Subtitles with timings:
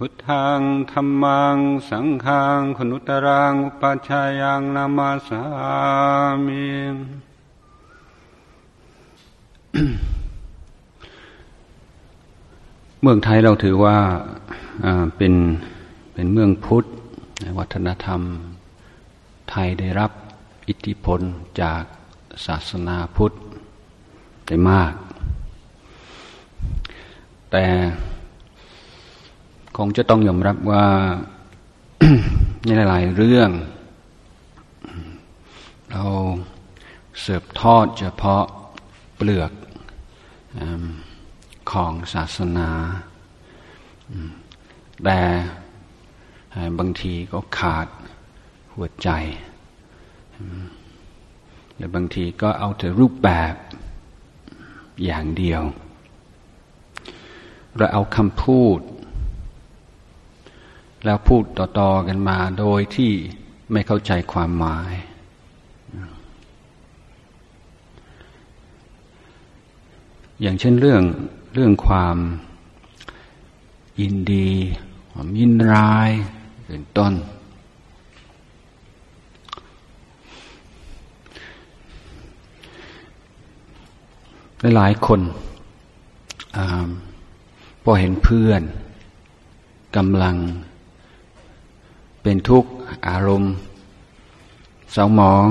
[0.00, 0.60] พุทธัง
[0.92, 1.58] ธรรมัง
[1.90, 5.42] สังฆังขนุตรังอุปัชายังนามาสา
[6.46, 6.66] มิ
[13.00, 13.98] เมืองไทยเราถือว่า
[15.16, 15.34] เป็น
[16.14, 16.84] เป็นเมืองพุทธ
[17.58, 18.20] วัฒนธรรม
[19.50, 20.10] ไทยได้รับ
[20.68, 21.20] อิทธิพล
[21.62, 21.82] จาก
[22.46, 23.32] ศาสนาพุทธ
[24.46, 24.92] ได้มาก
[27.50, 27.64] แต่
[29.80, 30.86] คงจะต้องยอมรับว่า
[32.64, 33.50] ในหลายเรื่อง
[35.90, 36.04] เรา
[37.20, 38.44] เสิร์ฟทอดเฉพาะ
[39.16, 39.52] เปลือก
[41.70, 42.70] ของศาสนา
[45.04, 45.20] แต่
[46.78, 47.88] บางทีก็ขาด
[48.74, 49.08] หัวใจ
[51.76, 53.54] หรือบางทีก็เอาแต่รูปแบบ
[55.04, 55.62] อย่างเดียว
[57.76, 58.80] เราเอาคำพูด
[61.06, 63.12] แล้วพูดต่อๆกันมาโดยที่
[63.72, 64.92] ไม่เข้าใจความหมาย
[70.40, 71.02] อย่างเช่นเรื่อง
[71.54, 72.16] เรื่องความ
[74.00, 74.50] ยินดี
[75.12, 76.10] ความยินร้าย
[76.66, 77.12] เป็นต้น
[84.76, 85.20] หลายคน
[86.56, 86.58] อ
[87.82, 88.62] พอเห็นเพื่อน
[89.96, 90.36] กำลัง
[92.28, 92.70] เป็นทุกข์
[93.08, 93.54] อารมณ์
[94.92, 95.48] เศร้าหมอง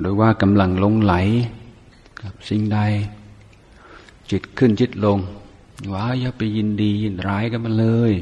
[0.00, 1.14] หรือว่ากำลังลงไหล
[2.22, 2.78] กับสิ่งใด
[4.30, 5.18] จิตขึ้นจิตลง
[5.92, 8.12] ว่าอย่าไปยินดียินร้ายกันมาเลย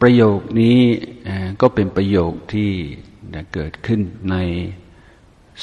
[0.00, 0.78] ประโยคนี้
[1.60, 2.70] ก็เป็นประโยคที่
[3.52, 4.36] เกิดขึ้นใน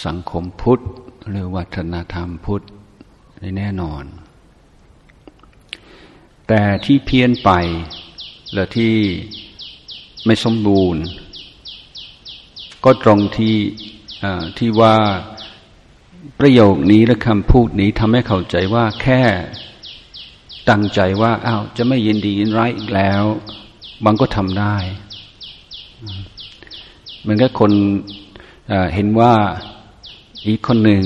[0.06, 0.80] สังคมพุทธ
[1.30, 2.62] หรือวัฒนธรรมพุทธ
[3.58, 4.06] แน่นอน
[6.54, 7.52] แต่ที่เพี้ยนไป
[8.54, 8.96] และที่
[10.26, 11.04] ไม่สมบูรณ์
[12.84, 13.58] ก็ตรงที่
[14.58, 14.96] ที่ว่า
[16.40, 19.22] ประโยคนี้และคำพูดนี้ทำให้เข้าใจว่าแค่
[20.70, 23.24] ตั้งใจว่าอ้าวจะไม่ยินดียินร้ายอีกแล้ว
[24.04, 24.76] บางก็ทำได้
[27.28, 27.72] มันก็คน
[28.94, 29.34] เห็นว่า
[30.48, 31.04] อีกคนหนึ่ง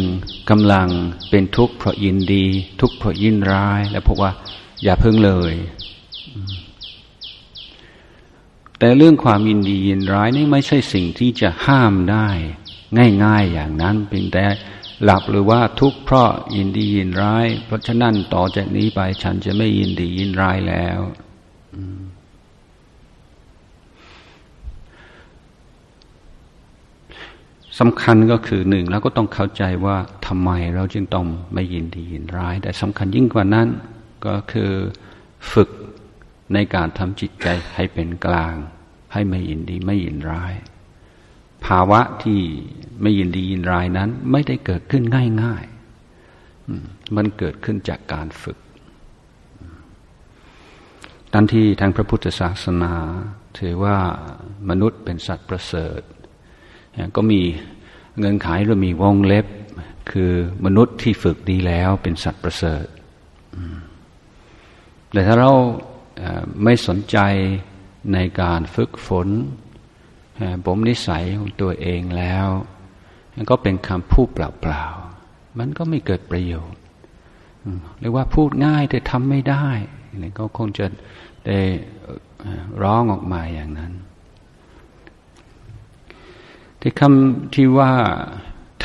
[0.49, 0.87] กำลัง
[1.29, 2.45] เป็นทุกข์เพราะยินดี
[2.81, 4.33] ทุกข์เพราะยินร้าย แล้วพบว่า
[4.83, 5.53] อย่าพิ่งเลย
[8.79, 12.27] แต่เรื่องความยินดียินร้ายนี่ไม่ใช่สิ่งที่จะห้ามได้
[13.23, 14.45] ง่าย ๆอย่างนั้นเพียงแต่
[15.03, 20.99] หลับหรือว่าทุกข์เพราะยินดียินร้าย เพราะฉะนั้นต่อจากนี้ไปฉันจะไม่ยินดียินร้ายแล้ว
[27.79, 29.97] สำคัญก็คือหนึ่งแล้วก็ต้องเข้าใจว่า
[30.27, 33.67] ทำไมเราจึงต้องไม่ยินดียินร้าย แต่สำคัญยิ่งกว่านั้น
[34.25, 34.71] ก็คือ
[35.51, 35.69] ฝึก
[36.53, 38.55] ในการทำจิตใจให้เป็นกลาง
[39.13, 40.53] ให้ไม่ยินดีไม่ยินร้าย
[41.65, 42.41] ภาวะที่
[43.01, 45.03] ไม่ยินดียินร้ายนั้น ไม่ได้เกิดขึ้น
[45.43, 48.57] ง่ายๆมันเกิดขึ้นจากการฝึก
[51.33, 52.93] ทันที่ทางพระพุทธศาสนา
[53.59, 53.97] ถือว่า
[54.69, 56.01] มนุษย์เป็นสัตว์ประเสริฐ
[57.15, 57.41] ก็มี
[58.19, 59.45] เงินขายหรือมีวงเล็บ
[60.11, 60.31] คือ
[60.65, 62.85] มนุษย์ที่ฝึกดีแล้วเป็นสัตว์ประเสริฐ
[65.15, 65.53] แต่ถ้าเรา
[66.63, 67.17] ไม่สนใจ
[68.13, 69.27] ในการฝึกฝน
[70.65, 72.47] ผมนิสัยของตัวเองแล้ว
[73.49, 76.81] ก็เป็นคำพูดเปล่าๆ มันก็ไม่เกิดประโยชน์
[77.99, 79.67] หรือว่าพูดง่ายแต่ทำไม่ได้
[80.23, 80.85] นี่ก็คงจะ
[81.47, 81.59] ได้
[82.81, 83.93] ร้องออกมาอย่างนั้น
[86.79, 87.91] ที่คำที่ว่า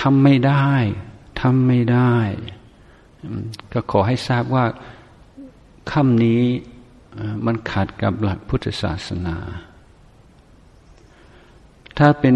[0.00, 0.68] ทำไม่ได้
[1.40, 2.14] ทำไม่ได้
[3.72, 4.64] ก็ขอให้ทราบว่า
[5.92, 6.42] คำนี้
[7.46, 9.36] มันขัดกับหลักพุทธศาสนา
[11.98, 12.34] ถ้าเป็น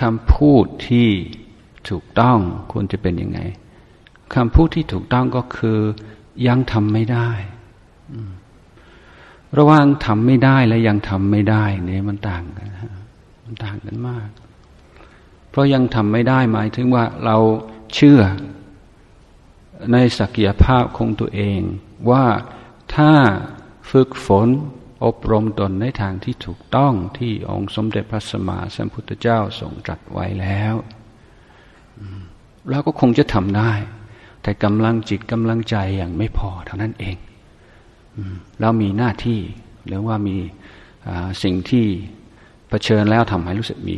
[0.00, 1.08] คำพูดที่
[1.88, 2.38] ถูกต้อง
[2.72, 3.40] ควรจะเป็นยังไง
[4.34, 5.78] คำพูดที่ถูกต้องก็คือ
[6.46, 7.28] ยังทำไม่ได้
[9.58, 12.68] ระหว่างทำไม่ได้และยังทำไม่ได้เนี่ยมันต่างกัน
[13.44, 14.28] มันต่างกันมาก
[15.50, 17.36] เพราะยังทำไม่ได้หมายถึงว่าเรา
[17.94, 18.20] เชื่อ
[19.92, 21.60] ในศักยภาพของตัวเอง
[22.10, 22.24] ว่า
[22.94, 23.12] ถ้า
[23.90, 24.48] ฝึกฝน
[25.04, 30.74] อบรมตนในทางที่ถูกต้องที่องค์สมเด็จพระสัมมาสัมพุทธเจ้าทรงตรัสไว้แล้ว
[32.70, 33.72] เราก็คงจะทำได้
[34.42, 37.16] แต่กำลังจิตกำลังใจอย่างไม่พอเท่านั้นเอง
[38.60, 39.40] เรามีหน้าที่
[39.86, 40.36] หรือว่ามี
[41.42, 41.86] สิ่งที่
[42.68, 43.96] เผชิญแล้วทำให้รู้สึกมี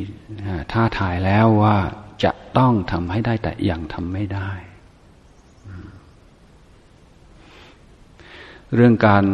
[0.73, 1.77] ท่าทายแล้วว่า
[2.25, 4.51] จะต้องทำให้ได้แต่ยังทำไม่ได้
[8.75, 9.25] เรื่องการ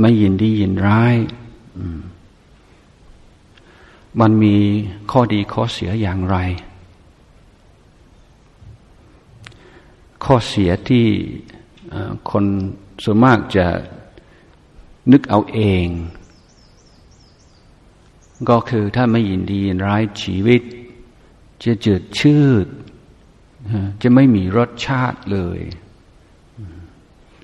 [0.00, 1.16] ไม่ยินดียินร้าย
[4.20, 4.56] มันมี
[5.10, 6.36] ข้อดีข้อเสียอย่างไร
[10.24, 11.06] ข้อเสียที่
[12.30, 12.44] คน
[13.04, 13.66] ส่วนมากจะ
[15.12, 15.86] นึกเอาเอง
[18.48, 20.62] ก็คือถ้าไม่ยินดียินร้ายชีวิต
[21.62, 22.66] จะจืดชืด
[24.02, 25.60] จะไม่มีรสชาติเลย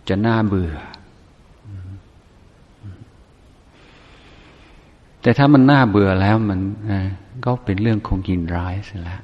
[0.08, 0.72] จะน่าเบื่อ
[5.20, 6.60] แต่ถ้ามันน่าเบื่อแล้วมัน
[7.44, 9.22] ก็เป็นเรื่องคงกินร้ายเสียแล้ว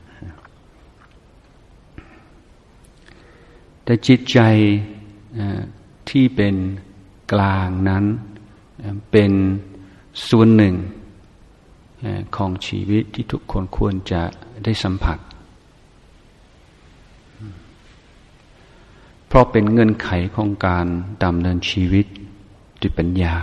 [3.84, 4.38] แต่จิตใจ
[6.08, 6.54] ที่เป็น
[7.32, 8.04] กลางนั้น
[9.10, 9.32] เป็น
[10.28, 10.74] ส่วนหนึ่ง
[12.36, 14.22] ของชีวิตที่ทุกคนควรจะ
[14.64, 15.18] ได้สัมผัส
[19.32, 20.86] เพราะเป็นเงื่อนไขของการ
[21.24, 22.06] ดำเนินชีวิต
[22.80, 23.36] ด้วยปัญญา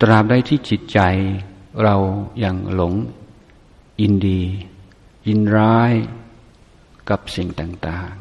[0.00, 1.00] ตราบใดที่จิตใจ
[1.82, 1.96] เรา
[2.44, 2.94] ยัางหลง
[4.00, 4.42] อินดี
[5.26, 5.92] ยินร้าย
[7.10, 8.12] กับสิ่งต่าง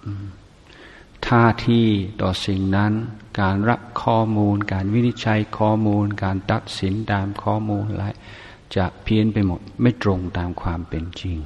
[0.00, 1.86] ๆท่าที่
[2.20, 2.92] ต่อสิ่งนั้น
[3.40, 8.06] การรับข้อมูล การวินิจฉัยข้อมูล การตัดสินตามข้อมูลอะไร
[8.76, 11.40] จะเพี้ยนไปหมดไม่ตรงตามความเป็นจริง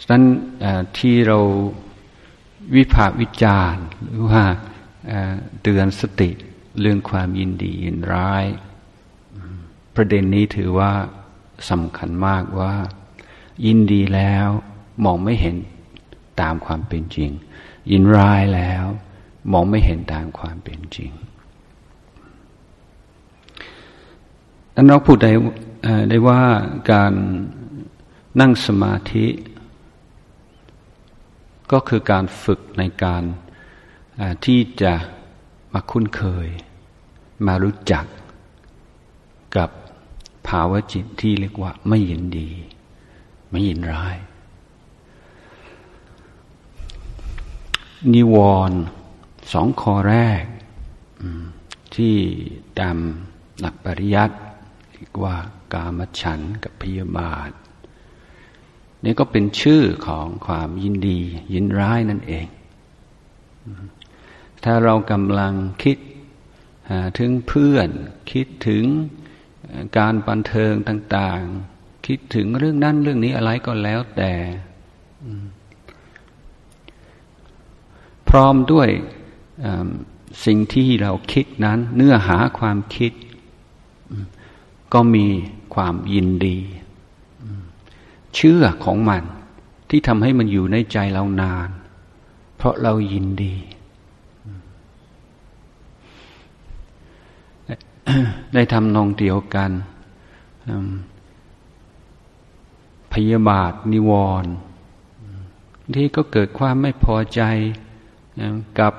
[0.00, 0.24] ฉะนั้น
[0.98, 1.38] ที่เรา
[2.76, 4.42] วิพากวิจารณ์หรือว่า
[5.62, 6.30] เตือนสติ
[6.80, 8.44] เรื่องความยินดียินร้าย
[9.94, 10.92] ประเด็นนี้ถือว่า
[11.70, 12.74] สำคัญมากว่า
[13.66, 14.48] ยินดีแล้ว
[15.04, 15.56] มองไม่เห็น
[16.40, 17.30] ตามความเป็นจริง
[17.90, 18.84] ยินร้ายแล้ว
[19.52, 21.10] มองไม่เห็นตามความเป็นจริง
[24.74, 25.32] นั้นเราพูดได้
[26.08, 26.40] ได้ว่า
[26.92, 27.12] การ
[28.40, 29.26] นั่งสมาธิ
[31.72, 33.22] ก็คือการฝึกในการ
[34.44, 34.92] ที่จะ
[35.72, 36.48] มาคุ้นเคย
[37.46, 38.04] มารู้จัก
[39.56, 39.70] กับ
[40.48, 42.50] ภาวะจิตที่เรียกว่าไม่ยินดี
[43.50, 44.16] ไม่ยินร้าย
[48.12, 48.36] นิว
[48.70, 48.78] รณ์
[49.52, 50.44] สองข้อแรก
[51.94, 52.16] ที่
[52.78, 52.96] ตาม
[53.60, 54.36] หลักปริยัติ
[54.94, 55.36] เรียกว่า
[55.72, 57.50] กามฉันกับพยาบาท
[59.04, 61.20] นี่ก็เป็นชื่อของความยินดี
[61.54, 62.46] ยินร้ายนั่นเอง
[64.64, 65.98] ถ้าเรากำลังคิด
[67.18, 67.88] ถึงเพื่อน
[68.32, 68.84] คิดถึง
[69.98, 71.42] การบันเทิงต่าง
[71.74, 74.32] ๆ คิดถึงเรื่องนั้นเรื่องนี้อะไรก็แล้วแต่
[78.28, 78.88] พร้อมด้วย
[80.44, 83.12] สิ่งที่เราคิดนั้น เนื้อหาความคิด
[84.92, 85.26] ก็มี
[85.74, 86.58] ความยินดี
[88.34, 89.22] เชื่อของมัน
[89.90, 91.68] ที่ทำให้มันอยู่ในใจเรานาน
[92.56, 93.56] เพราะเรายินดี
[98.54, 99.70] ได้ทำนองเดียวกัน
[103.12, 104.52] พยาบาทนิวรณ์
[105.96, 107.42] ที่ก็เกิดความไม่พอใจ
[108.78, 108.94] กับ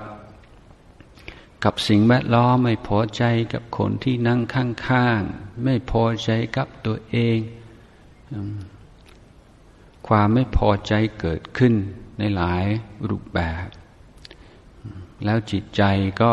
[1.63, 7.39] กับสิ่งแวดล้อมไม่พอใจกับคนที่นั่งข้างๆ ไม่พอใจกับตัวเอง
[10.09, 11.73] ความไม่พอใจเกิดขึ้น
[12.19, 12.65] ในหลาย
[13.09, 13.67] รูปแบบ
[15.25, 15.81] แล้วจิตใจ
[16.21, 16.31] ก็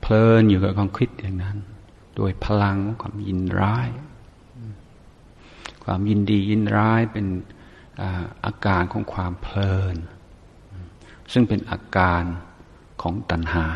[0.00, 1.58] เพลินอยู่กับความคิดอย่างนั้น
[2.16, 3.88] โดยพลังของความยินร้าย
[5.84, 7.26] ความยินดียินร้ายเป็น
[8.44, 9.96] อาการของความเพลิน
[11.32, 12.22] ซึ่งเป็นอาการ
[13.02, 13.66] ของตัณหา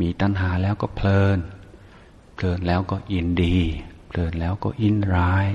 [0.00, 1.38] มีตัณหาแล้วก็เพลิน
[2.34, 3.58] เพลินแล้วก็ยินดี
[4.08, 5.46] เพลินแล้วก็ยินร้าย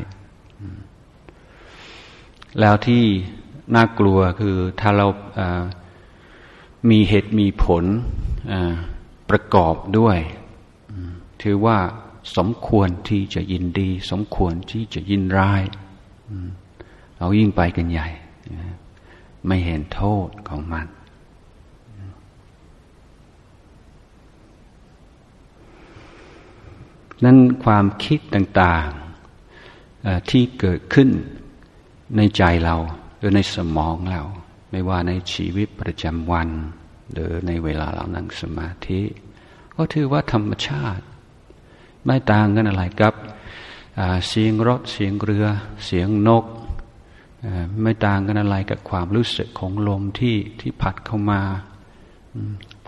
[2.59, 3.03] แล้วที่
[3.75, 5.07] น่ากลัวคือถ้าเรา
[6.89, 7.85] มีเหตุมีผล
[9.29, 10.17] ประกอบด้วย
[11.41, 11.77] ถือว่า
[12.37, 15.63] สมควรที่จะยินดี สมควรที่จะยินร้าย
[17.17, 18.07] เรายิ่งไปกันใหญ่
[19.47, 20.87] ไม่เห็นโทษของมัน
[27.23, 31.09] นั่นความคิดต่างๆที่เกิดขึ้น
[32.15, 32.75] ในใจเรา
[33.17, 34.23] หรือในสมองเรา
[34.71, 36.49] ไม่ว่าในชีวิตประจำวัน
[37.11, 39.01] หรือในเวลาเรานั่งสมาธิ
[39.75, 41.03] ก็ถือว่าธรรมชาติ
[42.05, 43.13] ไม่ต่างกันอะไรกับ
[44.27, 45.45] เสียงรถเสียงเรือ
[45.85, 46.45] เสียงนก
[47.81, 51.41] ไม่ต่างกันอะไรกับความรู้สึกของลมที่ที่พัดเข้ามา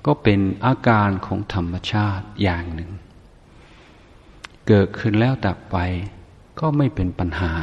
[0.06, 2.92] ก็เป็นอาการของธรรมชาติอย่างหนึ่ง
[4.68, 5.78] เกิดขึ้นแล้วดับไป
[6.60, 7.54] ก็ไม่เป็นปัญหา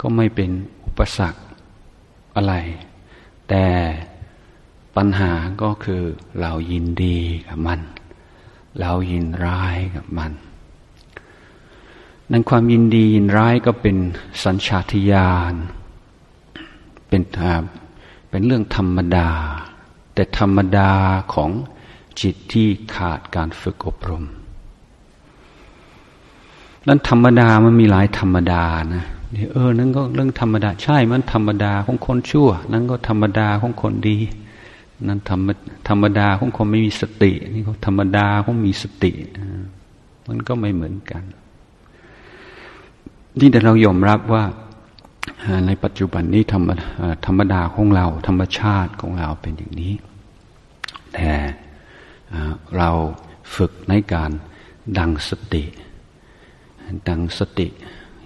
[0.00, 0.50] ก็ไม่เป็น
[0.84, 1.40] อุปสรรค
[2.36, 2.54] อะไร
[3.48, 3.66] แต่
[4.96, 6.02] ปัญหาก็คือ
[6.40, 7.80] เรายินดีกับมัน
[8.80, 10.32] เรายินร้ายกับมัน
[12.30, 13.96] นั้นความยินดียินร้ายก็เป็น
[14.44, 15.54] สัญชาตญาณ
[17.08, 17.22] เป็น
[18.30, 19.30] เป็นเรื่องธรรมดา
[20.14, 20.92] แต่ธรรมดา
[21.34, 21.50] ของ
[22.20, 24.24] จิตที่ขาดการฝึกอบรม
[26.86, 28.64] นั้นธรรมดามันมีหลายธรรมดา
[28.94, 29.06] นะ
[29.52, 34.18] เออ นั่นก็เรื่องธรรมดา ใช่ มันธรรมดาของคนชั่ว นั่นก็ธรรมดาของคนดี
[35.06, 35.48] นั่นธรรม
[35.88, 39.12] ธรรมดาของคนไม่มีสติ นี่ก็ธรรมดาของมีสติ
[40.28, 41.22] มันก็ไม่เหมือนกัน
[43.38, 44.44] นี่แต่เรายอมรับว่า
[45.66, 46.68] ในปัจจุบันนี้ธรรม
[47.26, 49.94] ธรรมดาของเรา ธรรมชาติของเราเป็นอย่างนี้
[51.14, 51.30] แต่
[52.76, 52.90] เรา
[53.54, 54.30] ฝึกในการ
[54.98, 55.64] ดังสติ
[57.08, 57.66] ดังสติ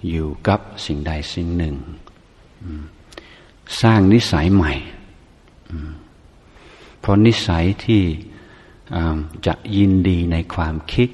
[0.09, 1.75] อยู่กับสิ่งใดสิ่งหนึ่ง
[3.81, 4.73] สร้างนิสัยใหม่
[6.99, 8.03] เพราะนิสัยที่
[9.45, 11.09] จะยินดีในความคิด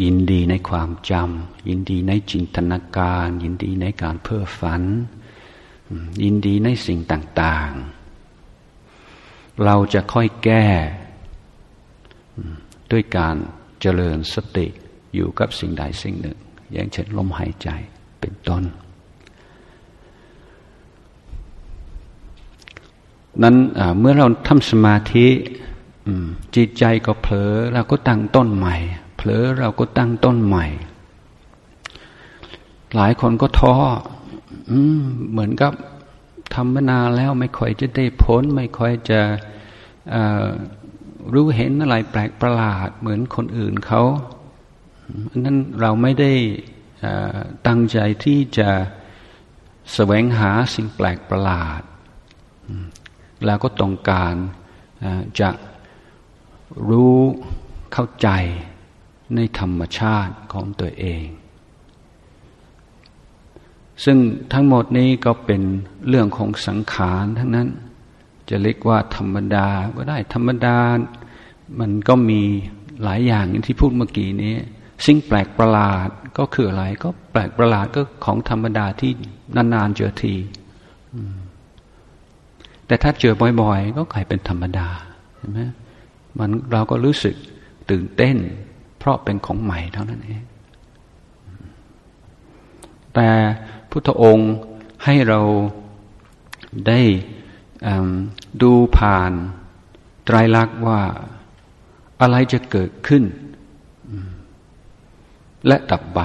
[0.00, 4.82] ยินดีในความจำยินดีในจินตนาการ ยินดีในการเพ้อฝัน
[6.22, 7.72] ยินดีในสิ่งต่าง
[8.48, 10.66] ๆ เราจะค่อยแก้
[12.90, 13.36] ด้วยการ
[13.80, 14.66] เจริญสติ
[15.14, 16.38] อยู่กับสิ่งใดสิ่งหนึ่ง
[16.72, 17.68] อย่างเช่นลมหายใจ
[18.20, 18.62] เป็นต้น
[23.42, 23.56] นั้น
[23.98, 25.26] เมื่อเราทำสมาธิ
[26.56, 28.76] จิตใจก็เผลอเราก็ตั้งต้นใหม่
[29.16, 30.66] เผลอเราก็ตั้งต้นใหม่
[32.94, 33.74] หลายคนก็ท้อ
[34.70, 34.72] อ
[35.30, 35.72] เหมือนกับ
[36.54, 39.20] ทำมานานแล้วไม่ค่อยจะได้ผล ไม่ค่อยจะ
[41.34, 44.02] รู้เห็นอะไรแปลกประหลาด เหมือนคนอื่นเขา
[45.30, 46.32] อันนั้นเราไม่ได้
[47.66, 48.70] ตั้งใจที่จะ
[49.94, 51.82] แสวงหาสิ่งแปลกประหลาด
[53.44, 54.34] แล้วก็ต้องการ
[55.40, 55.50] จะ
[56.88, 57.18] รู้
[57.92, 58.28] เข้าใจ
[59.34, 61.26] ในธรรมชาติของตัวเอง
[64.04, 64.18] ซึ่ง
[64.52, 65.62] ทั้งหมดนี้ก็เป็น
[66.08, 67.68] เรื่องของสังขารทั้งนั้น
[68.48, 70.78] จะเรียกว่าธรรมดาก็ได้ธรรมดา
[71.80, 72.42] มันก็มี
[73.02, 74.56] หลายอย่างที่พูดเมื่อกี้นี้
[75.06, 79.12] สิ่งแปลกประหลาดก็คืออะไร ก็แปลกประหลาดก็ของธรรมดาที่
[79.56, 80.34] นานๆเจอที
[82.86, 84.88] แต่ถ้าเจอบ่อยๆ ก็กลายเป็นธรรมดา
[85.36, 85.60] เห็นไหม
[86.38, 87.34] มันเราก็รู้สึก
[87.90, 88.36] ตื่นเต้น
[88.98, 90.42] เพราะเป็นของใหม่เท่านั้นเอง
[93.14, 93.28] แต่
[93.90, 94.54] พุทธองค์
[95.04, 95.40] ให้เรา
[96.88, 97.00] ได้
[98.62, 99.32] ดูผ่าน
[100.24, 101.00] ไตรลักษณ์ว่า
[102.20, 103.22] อะไรจะเกิดขึ้น
[105.66, 106.20] และดับไป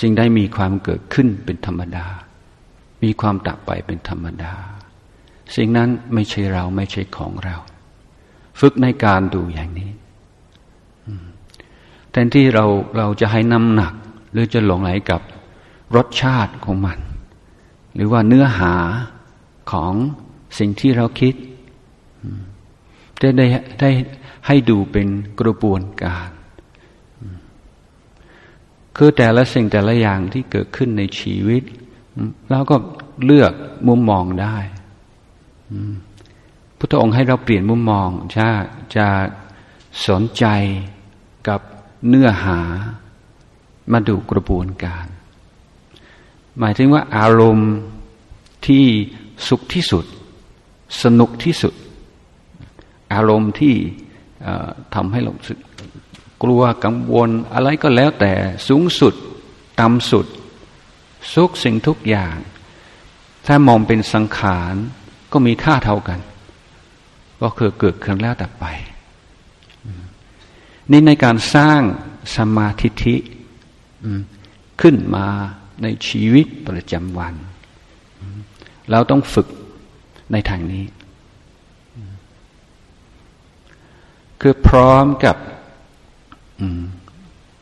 [0.00, 2.06] สิ่งใดมีความเกิดขึ้นเป็นธรรมดา
[3.02, 4.52] มีความดับไปเป็นธรรมดา
[5.56, 7.56] สิ่งนั้นไม่ใช่เราไม่ใช่ของเรา
[8.60, 9.90] ฝึกในการดูอย่างนี้
[12.10, 13.94] แทนที่เราเราจะให้น้ำหนัก
[14.32, 15.20] หรือจะหลงไหลกับ
[15.96, 16.98] รสชาติของมัน
[17.94, 18.74] หรือว่าเนื้อหา
[19.72, 19.94] ของ
[20.58, 21.34] สิ่งที่เราคิด
[23.20, 23.46] จะได้
[23.80, 23.90] ได้
[24.46, 25.06] ให้ดูเป็น
[25.40, 26.28] กระบวนการ
[28.96, 31.62] คือแต่ละสิ่งแต่ละอย่างที่เกิดขึ้นในชีวิต
[32.50, 32.76] เราก็
[33.24, 33.52] เลือก
[33.88, 34.56] มุมมองได้
[36.78, 38.48] พุทธองค์ให้เราเปลี่ยนมุมมองจะ
[38.96, 39.06] จะ
[40.06, 40.44] สนใจ
[41.48, 41.60] กับ
[42.08, 42.60] เนื้อหา
[43.92, 45.06] มาดูกระบวนการ
[46.58, 47.72] หมายถึงว่าอารมณ์
[48.66, 48.84] ที่
[49.48, 50.04] สุขที่สุด
[51.02, 51.74] สนุกที่สุด
[53.14, 53.74] อารมณ์ที่
[54.94, 55.58] ทำให้เราสึก
[56.44, 58.32] กลัวกังวลอะไรก็แล้วแต่
[58.68, 59.14] สูงสุด
[59.80, 60.26] ต่ำสุด
[61.34, 62.36] สุขสิ่งทุกอย่าง
[63.46, 64.74] ถ้ามองเป็นสังขาร
[65.32, 66.20] ก็มีค่าเท่ากัน
[67.42, 68.64] ก็คือเกิดขึ้นแล้วแต่ไป
[70.90, 71.80] นี่ในการสร้าง
[72.36, 73.16] สมาธิิ
[74.80, 75.26] ขึ้นมา
[75.82, 77.34] ในชีวิตประจำวัน
[78.90, 79.48] เราต้องฝึก
[80.32, 80.84] ในทางนี้
[84.40, 85.36] คือพร้อมกับ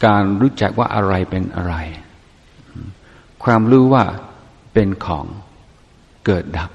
[0.07, 1.75] การรู้จักว่าอะไรเป็นอะไร
[3.45, 4.05] ความรู้ว่า
[4.73, 5.27] เป็นของ
[6.27, 6.71] เกิดดับ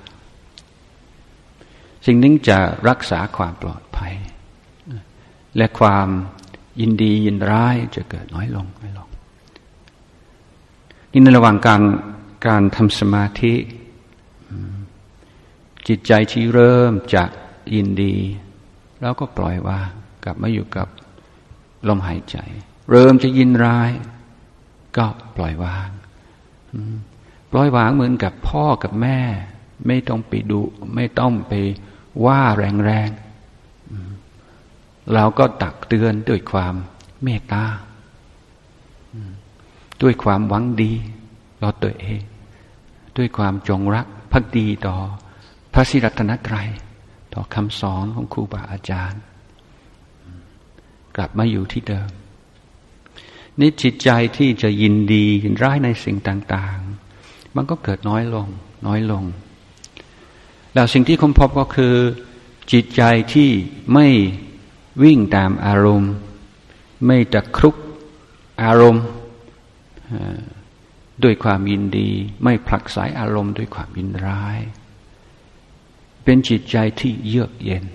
[2.06, 2.58] สิ่งนี้จะ
[2.90, 4.14] รักษาความปลอดภัย
[5.58, 6.08] และความ
[6.82, 9.08] ยินดียินร้ายจะเกิดน้อยลงน้อยลง
[11.12, 11.82] นี่ในระหว่างการ
[12.48, 13.54] การทำสมาธิ
[15.88, 17.24] จิตใจที่เริ่มจะ
[17.76, 18.16] ยินดี
[19.02, 19.90] แล้วก็ปล่อยวาง
[20.24, 20.88] กลับมาอยู่กับ
[21.88, 22.38] ลมหายใจ
[22.90, 23.92] เริ่มจะยินร้าย
[24.98, 25.06] ก็
[25.36, 25.90] ปล่อยวาง
[27.52, 29.20] ปล่อยวางเหมือนกับพ่อกับแม่
[29.88, 30.62] ไม่ต้องไปดุ
[30.96, 31.54] ไม่ต้องไป
[32.26, 36.74] ว่าแรงๆเราก็ตักเตือนด้วยความ
[37.24, 37.66] เมตตา
[40.02, 40.94] ด้วยความหวังดี
[41.62, 42.22] ต่อตัวเอง
[43.18, 44.96] ด้วยความจงรักภักดีต่อ
[45.74, 46.70] พระศิรัตนตรัย
[47.34, 49.22] ต่อคำสอนของครูบาอาจารย์
[51.18, 52.10] กลับมาอยู่ที่เดิม
[53.60, 56.78] นี่จิตใจที่จะยินดียินร้ายในสิ่งต่าง
[57.18, 58.48] ๆ มันก็เกิดน้อยลง
[58.88, 59.24] น้อยลง
[60.74, 61.96] แล้วสิ่งที่ค้นพบก็คือ
[62.72, 63.02] จิตใจ
[63.34, 63.50] ที่
[63.94, 64.08] ไม่
[65.04, 66.14] วิ่งตามอารมณ์
[67.06, 67.76] ไม่ตะครุก
[68.64, 69.06] อารมณ์
[71.24, 72.10] ด้วยความยินดี
[72.44, 74.60] ไม่ผลักสายอารมณ์ด้วยความยินร้าย
[76.24, 77.86] เป็นจิตใจที่เยือกเย็น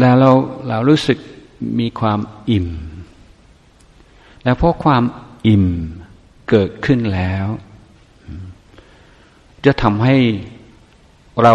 [0.00, 0.30] แล้วเรา
[0.68, 1.18] เรารู้สึก
[1.80, 2.18] มีความ
[2.50, 2.68] อิ่ม
[4.44, 5.02] แล้วเพราะความ
[5.46, 5.66] อิ่ม
[6.48, 7.46] เกิดขึ้นแล้ว
[9.64, 10.16] จะทำให้
[11.42, 11.54] เรา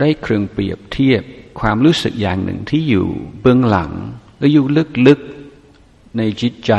[0.00, 1.22] ได้เครื่องเปรียบเทียบ
[1.60, 3.06] ความรู้สึกอย่างหนึ่งที่อยู่
[3.40, 3.90] เบื้องหลัง
[4.38, 4.64] และอยู่
[5.06, 6.72] ลึกๆในจิตใจ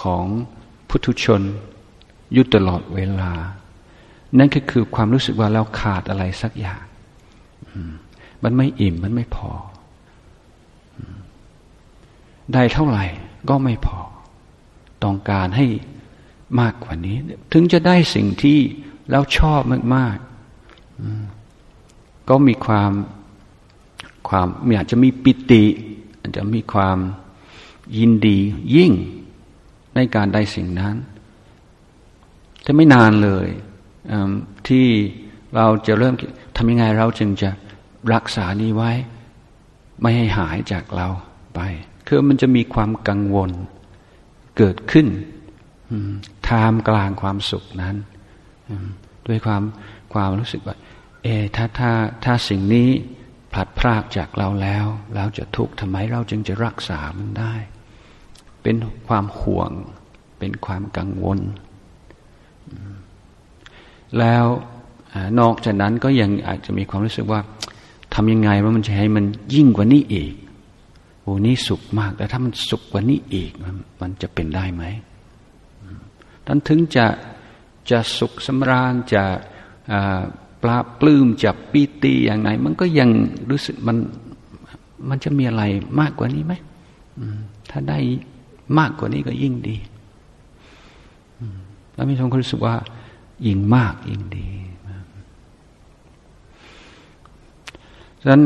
[0.00, 0.24] ของ
[0.88, 1.42] พุทุชน
[2.32, 3.32] อยู่ตลอดเวลา
[4.38, 6.82] นั่นก็คือความรู้สึกว่าเราขาดอะไรสักอย่าง
[8.42, 9.50] มันไม่อิ่มมันไม่พอ
[12.52, 13.04] ได้เท่าไหร่
[13.48, 13.98] ก็ไม่พอ
[15.04, 15.66] ต้องการให้
[16.60, 17.16] มากกว่านี้
[17.52, 18.58] ถึงจะได้สิ่งที่
[19.10, 19.60] เราชอบ
[19.94, 22.92] มากๆก็มีความ
[24.28, 25.64] ความอาจจะมีปิติ
[26.20, 26.98] อาจจะมีความ
[27.98, 28.38] ยินดี
[28.76, 28.92] ยิ่ง
[29.94, 30.96] ในการได้สิ่งนั้น
[32.66, 33.48] จะไม่นานเลย
[34.68, 34.86] ที่
[35.56, 36.14] เราจะเริ่ม
[36.56, 37.50] ทำยังไงเราจึงจะ
[38.14, 38.92] รักษานี้ไว้
[40.00, 41.08] ไม่ให้หายจากเรา
[41.54, 41.60] ไป
[42.06, 43.50] คือมันจะมีความกังวล
[44.56, 45.06] เกิดขึ้น
[46.48, 47.96] ทามกลางความสุขนั้น
[49.26, 49.62] ด้วยความ
[50.14, 50.76] ความรู้สึกว่า
[51.22, 51.90] เอถ้าถ้า
[52.24, 52.88] ถ้าสิ่งนี้
[53.52, 57.54] ผลัดพรากจากเราแล้วเราจะทุกข์ทำไมเราจึงจะรักษามันได้
[58.62, 58.76] เป็น
[59.08, 59.70] ความห่วง
[60.38, 61.38] เป็นความกังวล
[64.18, 64.44] แล้ว
[65.40, 67.40] นอกจากนั้นก็ยังอาจจะมีความรู้สึกว่า
[68.14, 70.32] ทำยังไงว่ามันจะให้มันยิ่งกว่านี้อีก
[71.24, 73.52] โอ้นี่สุขมากแต่ถ้ามันสุขกว่านี้อีก
[74.00, 74.84] มันจะเป็นได้ไหม
[76.46, 77.06] ท่านถึงจะ
[77.90, 79.24] จะสุขสำราญจะ
[80.62, 83.10] ปลาปลื้มจะปีติอย่างไรมันก็ยัง
[83.50, 83.96] รู้สึกมัน
[85.08, 85.62] มันจะมีอะไร
[86.00, 86.54] มากกว่านี้ไหม
[87.70, 87.98] ถ้าได้
[88.78, 89.76] มากกว่านี้ก็ยิ่งดี
[91.94, 92.76] แล้วมีคนรู้สึกว่า
[93.46, 94.46] ยิ่งมากยิ่งดี
[98.18, 98.42] ดังนั้น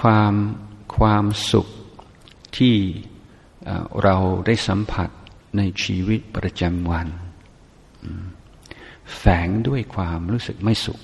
[0.00, 0.34] ความ
[0.96, 1.66] ความสุข
[2.56, 2.76] ที่
[4.02, 5.10] เราได้สัมผัส
[5.56, 7.08] ในชีวิตประจำวัน
[9.16, 11.00] แฝงด้วยความรู้สึกไม่สุข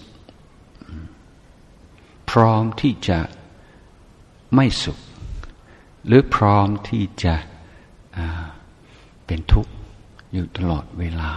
[2.31, 3.21] พร้อมที่จะ
[4.55, 4.99] ไม่สุข
[6.07, 7.35] หรือพร้อมที่จะ
[9.27, 9.73] เป็นทุกข์
[10.33, 11.33] อยู่ตลอดเวลา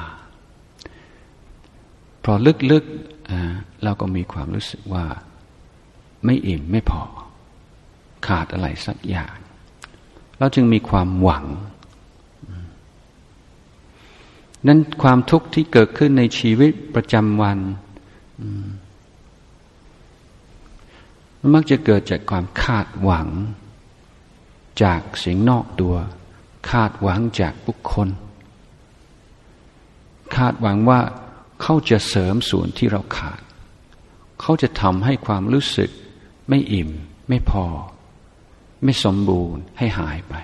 [2.23, 2.33] พอ
[2.71, 5.05] ลึกๆเราก็มีความรู้สึกว่า
[6.25, 7.03] ไม่อิ่มไม่พอ
[8.27, 9.35] ขาดอะไรสักอย่าง
[10.43, 11.45] เราจึงมีความหวัง
[14.67, 17.59] นั้นความทุกข์ที่เกิดขึ้นในชีวิตประจำวัน
[21.39, 23.27] มันมักจะเกิดจากความคาดหวัง
[24.83, 25.95] จากสิ่งนอกตัว
[26.69, 28.09] คาดหวังจากบุคคล
[30.35, 30.99] คาดหวังว่า
[31.61, 33.41] เขาจะเสริมส่วนที่เราขาด
[34.41, 35.89] เขาจะทำให้ความรู้สึก
[36.49, 36.89] ไม่อิ่ม
[37.29, 37.65] ไม่พอ
[38.83, 40.35] ไม่สมบูรณ์ให้หายไป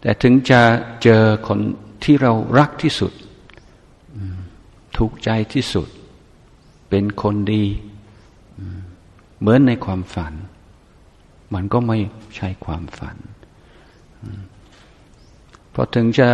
[0.00, 0.60] แต่ถึงจะ
[1.02, 1.58] เจอคน
[2.04, 3.12] ที่เรารักที่สุด
[4.96, 5.88] ถูกใจที่สุด
[6.88, 7.64] เป็นคนดี
[9.38, 10.32] เหมือนในความฝัน
[11.54, 11.98] มันก็ไม่
[12.36, 13.16] ใช่ความฝัน
[15.70, 16.28] เพราะถึงจะ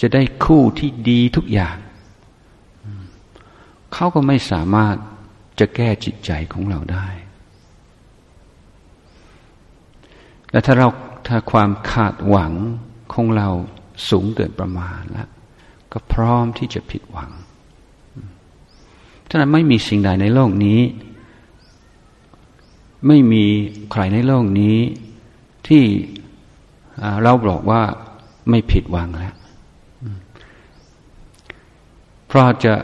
[0.00, 1.76] จะได้คู่ที่ดีทุกอย่าง
[3.92, 4.96] เขาก็ไม่สามารถ
[5.58, 7.08] จะแก้จิตใจของเราได้
[10.50, 10.88] และถ้าเรา
[11.26, 12.52] ถ้าความขาดหวัง
[13.12, 13.48] ของเรา
[14.08, 15.28] สูงเกินประมาณแล้ว
[15.92, 17.30] ก็พร้อมที่จะผิดหวัง
[19.28, 20.80] ฉะนั้นไม่มีสิ่งใดในโลกนี้
[23.06, 23.44] ไม่มี
[23.92, 24.76] ใครในโลกนี้
[25.66, 25.84] ที่
[27.22, 27.82] เราบอกว่า
[28.50, 29.34] ไม่ผิดหวังแล้ว
[32.26, 32.74] เพราะจะ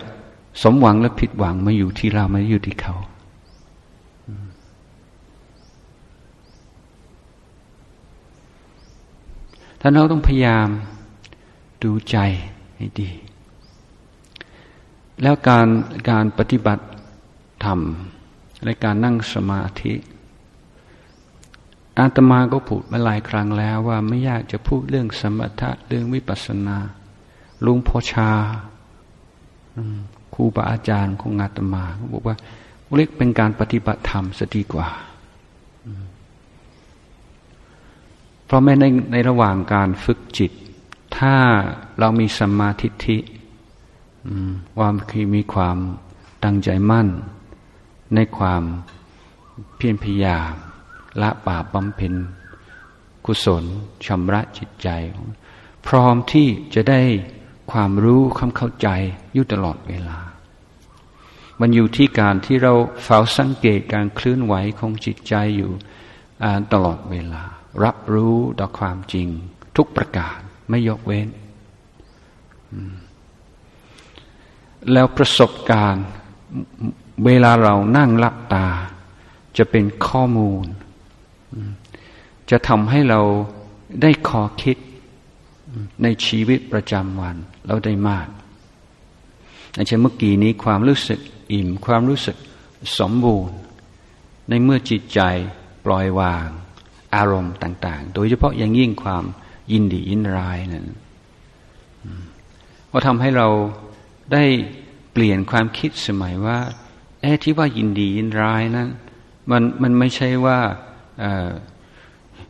[0.62, 2.94] สมหวังและผิดหวังมาอยู่ที่เราไม่อยู่ที่เขา
[9.86, 10.68] ท่านเราต้องพยายาม
[11.84, 12.16] ดูใจ
[12.76, 13.10] ให้ดี
[15.22, 15.68] แล้วการ
[16.10, 16.84] การปฏิบัติ
[17.64, 17.80] ธรรม
[18.64, 19.94] ในการนั่งสมาธิ
[21.98, 26.76] อาตมาก็พูดมาหลายครั้งแล้วว่าไม่ยากจะพูดเรื่องสมถะเรื่องวิปัสสนา
[27.64, 28.30] ลุงพ่อชา
[30.34, 32.36] ครูบาอาจารย์ของอาตมาบอกว่า
[32.96, 34.88] เรียกเป็นการปฏิบัติธรรมสดีกว่า
[38.44, 40.52] เพราะแม้ในในระหว่างการฝึกจิต
[41.18, 41.36] ถ้า
[41.98, 43.18] เรามีสัมมาทิฏฐิ
[44.78, 45.76] ว่าคือมีความ
[46.44, 47.08] ตั้งใจมั่น
[48.14, 48.62] ในความ
[49.76, 50.52] เพียรพยายาม
[51.22, 52.14] ละบาปบำเพ็ญ
[53.26, 53.64] กุศล
[54.06, 54.88] ชำระจิตใจ
[55.86, 57.00] พร้อมที่จะได้
[57.72, 58.88] ความรู้ความเข้าใจ
[59.34, 60.18] อยู่ตลอดเวลา
[61.60, 65.70] มันอยู่ที่การที่เราเฝ้าสังเกตการเคลื่อนไหวของจิตใจอยู่
[66.72, 67.42] ตลอดเวลา
[67.84, 69.28] รับรู้ต่อความจริง
[69.76, 70.38] ทุกประการ
[70.70, 71.28] ไม่ยกเว้น
[74.92, 76.06] แล้วประสบการณ์
[77.24, 78.68] เวลาเรานั่งหลับตา
[79.56, 80.66] จะเป็นข้อมูล
[82.50, 83.20] จะทำให้เรา
[84.02, 84.76] ได้ขอคิด
[86.02, 88.28] ในชีวิตประจำวัน เราได้มาก
[89.74, 91.20] ในเช่นเมื่อกี้นี้ความรู้สึก
[91.52, 92.36] อิ่ม ความรู้สึก
[92.98, 93.56] สมบูรณ์
[94.48, 95.20] ในเมื่อจิตใจ
[95.84, 96.48] ปล่อยวาง
[97.14, 99.24] อารมณ์ต่าง ๆ โดยเฉพาะอย่างยิ่งความ
[99.72, 100.86] ยินดียินร้ายนั้น
[102.90, 103.48] ว่าทำให้เรา
[104.32, 104.44] ได้
[105.12, 106.58] เปลี่ยนความคิดสมัยว่า
[107.20, 108.88] แอ้ที่ว่ายินดียินร้ายนั้น
[109.50, 110.58] มันมันไม่ใช่ว่า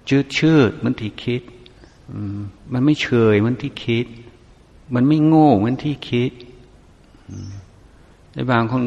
[0.09, 1.43] จืดชืดมันที่คิด
[2.73, 4.07] มันไม่เฉยเหมือนที่คิด
[4.95, 6.33] มันไม่โง่เหมือนที่คิด
[8.33, 8.83] ในบางคน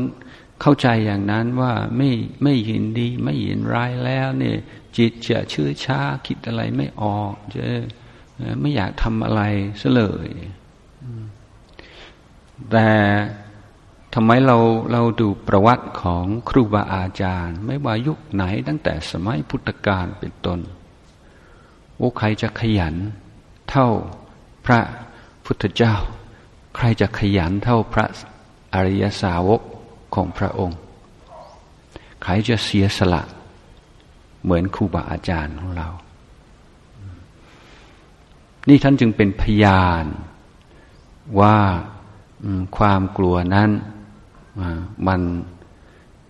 [0.62, 2.10] เข้าใจอย่างนั้นว่าไม่
[2.44, 4.58] ไม่ยินดี ไม่ยินร้ายแล้วเนี่ย
[4.98, 7.66] จิตจะชื่อช้าคิดอะไรไม่ออกจะ
[8.62, 9.42] ไม่อยากทำอะไร
[9.82, 10.30] ซะเลย
[12.72, 12.90] แต่
[14.14, 14.58] ทำไมเรา
[14.92, 20.60] เราดูประวัติของครูบาอาจารย์ ไม่ว่ายุคไหนตั้งแต่สมัยพุทธกาลเป็นต้น
[22.00, 22.96] ว่าใครจะขยัน
[23.70, 23.88] เท่า
[24.66, 24.80] พระ
[25.46, 25.96] พุทธเจ้า
[26.76, 28.06] ใครจะขยันเท่าพระ
[28.74, 29.62] อริยสาวก
[30.16, 30.80] ของพระองค์
[32.24, 33.24] ใครจะเสียสละ
[34.48, 35.90] เหมือนครูบาอาจารย์ของเรา
[38.68, 40.06] นี่ท่านจึงเป็นพยาน
[41.40, 41.58] ว่า
[42.78, 43.70] ความกลัวนั้น
[45.08, 45.22] มัน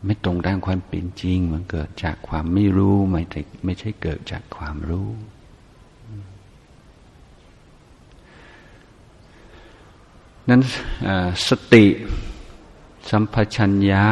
[0.06, 5.10] ไม่ตรงด้านความเป็นจริง มันเกิดจากความไม่รู้ไม่ใช่ไม่ใช่เกิดจากความรู้
[10.50, 10.62] นั้น
[11.48, 11.86] สติ
[13.10, 14.06] สัมปชัญญะ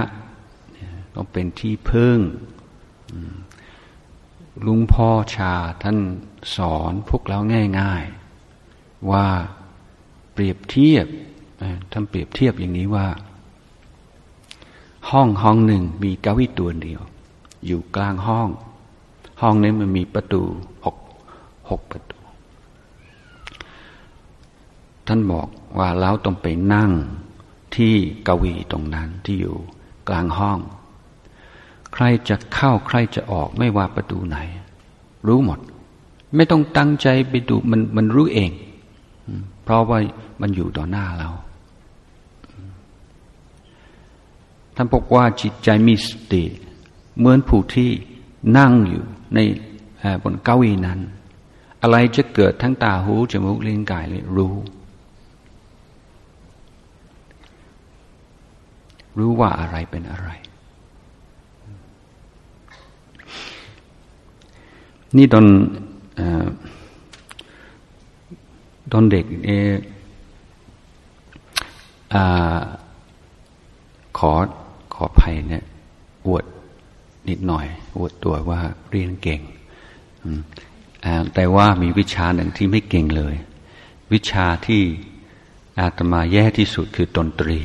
[1.15, 2.18] ต้องเป็นที่พึ่ง
[4.65, 5.98] ลุงพ่อชาท่าน
[6.56, 7.39] สอนพวกเรา
[7.80, 8.04] ง่าย
[8.58, 9.26] ๆ ว่า
[10.34, 11.08] เปรียบเทียบ
[11.91, 13.08] ท่านเปรียบเทียบอย่างนี้ว่า
[15.12, 17.02] ห้องห้องหนึ่งมีเก้าอี้ตัวเดียว
[17.65, 18.50] อยู่กลางห้อง
[19.41, 20.44] ห้องนี้มันมีประตู
[20.86, 20.98] หก
[21.70, 22.20] หกประตู
[25.08, 26.91] ท่านบอกว่าเราต้องไปนั่ง
[27.76, 27.96] ที่
[28.28, 29.56] กวีตรงนั้นที่อยู่
[30.10, 30.60] กลางห้อง
[31.96, 34.38] ใครจะเข้าใครจะออกไม่ว่าประตูไหน
[35.28, 35.60] รู้หมด
[36.36, 38.52] ไม่ต้องตั้งใจไปดูมันมันรู้เอง
[39.64, 40.00] เพราะว่า
[40.42, 41.30] มันอยู่ต่อหน้าเรา
[44.76, 46.44] ท่านบอกว่าจิตใจมีสติ
[47.18, 47.92] เหมือนผู้ที่
[48.58, 49.04] นั่งอยู่
[49.36, 49.40] ใน
[50.24, 51.00] บนเก้าอี้นั้น
[51.82, 54.56] อะไรจะเกิดทั้งตาหูจมูกลิ้นกายเลยรู้
[59.18, 60.30] รู้ว่าอะไรเป็นอะไร
[65.17, 65.45] นี่ตอน
[68.91, 69.49] ตอนเด็กเอ
[74.17, 74.34] ขอ
[74.93, 75.63] ขอภัยเนี่ย
[76.28, 76.45] อวด
[77.30, 77.65] นิดหน่อย
[77.97, 79.41] อวดตัวว่าเรียนเก่ง
[81.34, 83.36] แต่ว่ามีวิชาหนึ่งที่ไม่เก่งเลย
[84.13, 84.82] วิชาที่
[85.80, 87.60] อาตมาแย่ที่สุดคือดนตรี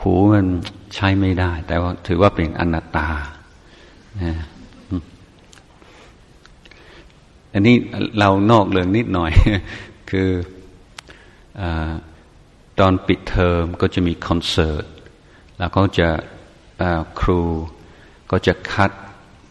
[0.00, 0.46] หูมัน
[0.94, 3.08] ใช้ไม่ได้ แต่ว่าถือว่าเป็นอนัตตา
[7.58, 7.76] อันนี้
[8.18, 9.32] เรานอกเรื่องนิดหน่อย
[10.10, 10.30] คือ
[12.78, 14.84] ตอนปิดเทอมก็จะมีคอนเสิร์ต
[15.58, 16.08] แล้วก็จะ
[17.20, 17.42] ครู
[18.30, 18.90] ก็จะคัด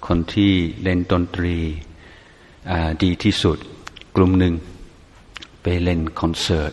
[0.08, 0.52] คนที่
[0.84, 1.58] เล่นดนตรี
[3.04, 3.58] ดีที่สุด
[4.16, 4.54] กลุ่มหนึ่ง
[5.62, 6.72] ไปเล่นคอนเสิร์ต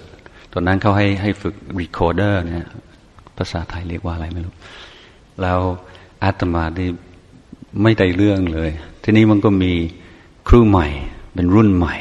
[0.53, 2.68] ตอนนั้นเขาให้ให้ฝึก recorder เนี่ย
[3.37, 4.55] ภาษาไทยเรียกว่าอะไรไม่รู้
[5.40, 5.61] แล้ว
[6.25, 6.87] อาตมาได้
[7.83, 8.71] ไม่ได้เรื่องเลย
[9.03, 9.73] ทีนี้มันก็มี
[10.49, 10.88] ครูใหม่
[11.35, 11.97] เป็นรุ่นใหม่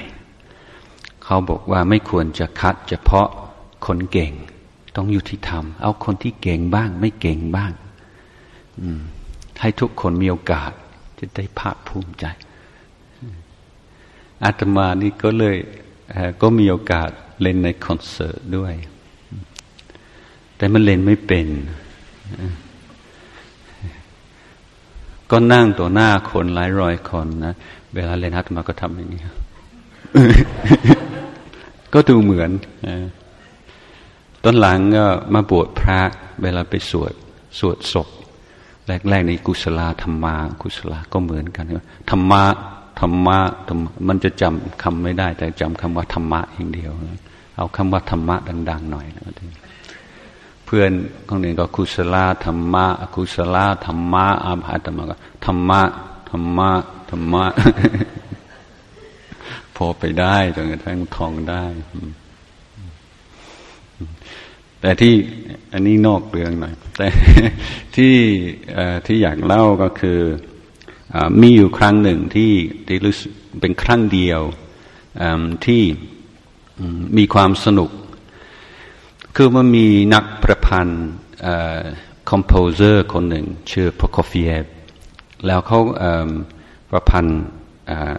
[1.24, 3.28] เขาบอกว่าไม่ควรจะคัดเฉพาะ
[3.86, 4.34] คนเก่ง
[4.96, 7.72] ต้องอยู่ที่ทำเอาคนที่เก่งบ้าง ไม่เก่งบ้าง
[9.62, 10.72] ให้ทุกคนมีโอกาส
[11.20, 12.26] จะได้ภาคภูมิใจ
[14.44, 15.58] อาตมานี่ก็เลย
[16.42, 17.10] ก็มีโอกาส
[17.42, 18.74] เล่นในคอนเสิร์ตด้วย
[20.58, 21.48] แต่มันเล่นไม่เป็น
[25.32, 27.56] ก็นั่งตัวหน้าคนหลายร้อยคนนะ
[27.96, 29.22] เวลาเล่นอาตมาก็ทำอย่างนี้
[31.94, 32.52] ก็ดูเหมือน
[34.44, 36.00] ต้นหลังก็มาบวชพระ
[36.42, 37.14] เวลาไปสวด
[37.60, 38.08] สวดศพ
[39.10, 41.66] แรกๆในกุศลาธรรมา กุศลาก็เหมือนกัน
[42.10, 42.44] ธรรมะ
[43.00, 43.38] ธรรมะ
[44.08, 46.92] มันจะจำคำไม่ได้ แต่จำคำว่าธรรมะอย่างเดียว
[47.56, 48.36] เอาคำว่าธรรมะ
[48.70, 49.24] ดัง ๆ หน่อยนะ
[50.66, 50.92] เพื่อน
[51.28, 55.82] คนหนึ่งก็กุศลาธรรมะกุศลาธรรมะอาภาธรรมะก็ธรรมะ
[56.30, 56.70] ธรรมะ
[57.12, 57.46] ธรรมะ
[59.76, 61.66] พอไปได้จนกระทั่งทองได้
[64.82, 65.14] แต่ที่
[65.74, 67.08] อันนี้นอกเรื่องหน่อย แต่
[67.96, 68.16] ที่
[69.06, 70.20] ที่อยากเล่าก็คือ
[71.14, 72.52] อมีอยู่ครั้งหนึ่งที่
[72.88, 74.42] ที่รู้สึกเป็นครั้งเดียว
[75.66, 75.82] ที่
[77.18, 77.90] มีความสนุก
[79.36, 81.04] คือมันมีนักประพันธ์
[82.30, 84.66] composer คนหนึ่ง ชื่อ Prokofiev
[85.46, 85.80] แล้วเขา
[86.92, 87.42] ประพันธ์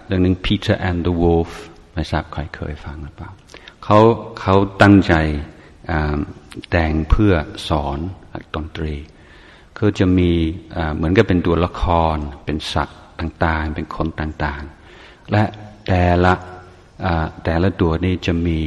[0.07, 1.51] เรื่องหนึ่ง Peter and the Wolf
[1.95, 3.31] ไม่ทราบใครเคยฟังหรือเปล่า
[3.85, 3.99] เขา
[4.41, 5.15] เขาตั้งใจ
[6.71, 7.35] แต่งเพื่อ
[7.69, 7.99] สอน
[8.55, 8.95] ดนตรี
[9.79, 10.31] คือจะมี
[10.95, 15.43] เหมือนกับเป็นตัวละคร เป็นสัตว์ต่างๆ เป็นคนต่างๆ และ
[15.87, 16.33] แต่ละ
[17.45, 18.59] แต่ละตัวนี้จะมี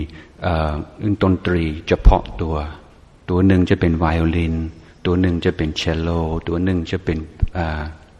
[1.23, 2.55] ดนตรีเฉพาะตัว
[3.29, 4.55] ตัวหนึ่งจะเป็นไวโอลิน
[5.05, 6.09] ตัวหนึ่งจะเป็นเชลโล
[6.47, 7.17] ตัวหนึ่งจะเป็น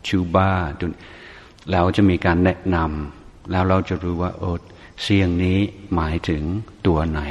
[0.07, 0.51] ชูบา
[1.71, 4.51] แล้วจะมีการแนะนำแล้วเราจะรู้ว่าโอ้
[5.03, 5.59] เสียงนี้
[5.95, 6.43] หมายถึง
[6.87, 7.21] ตัวไหน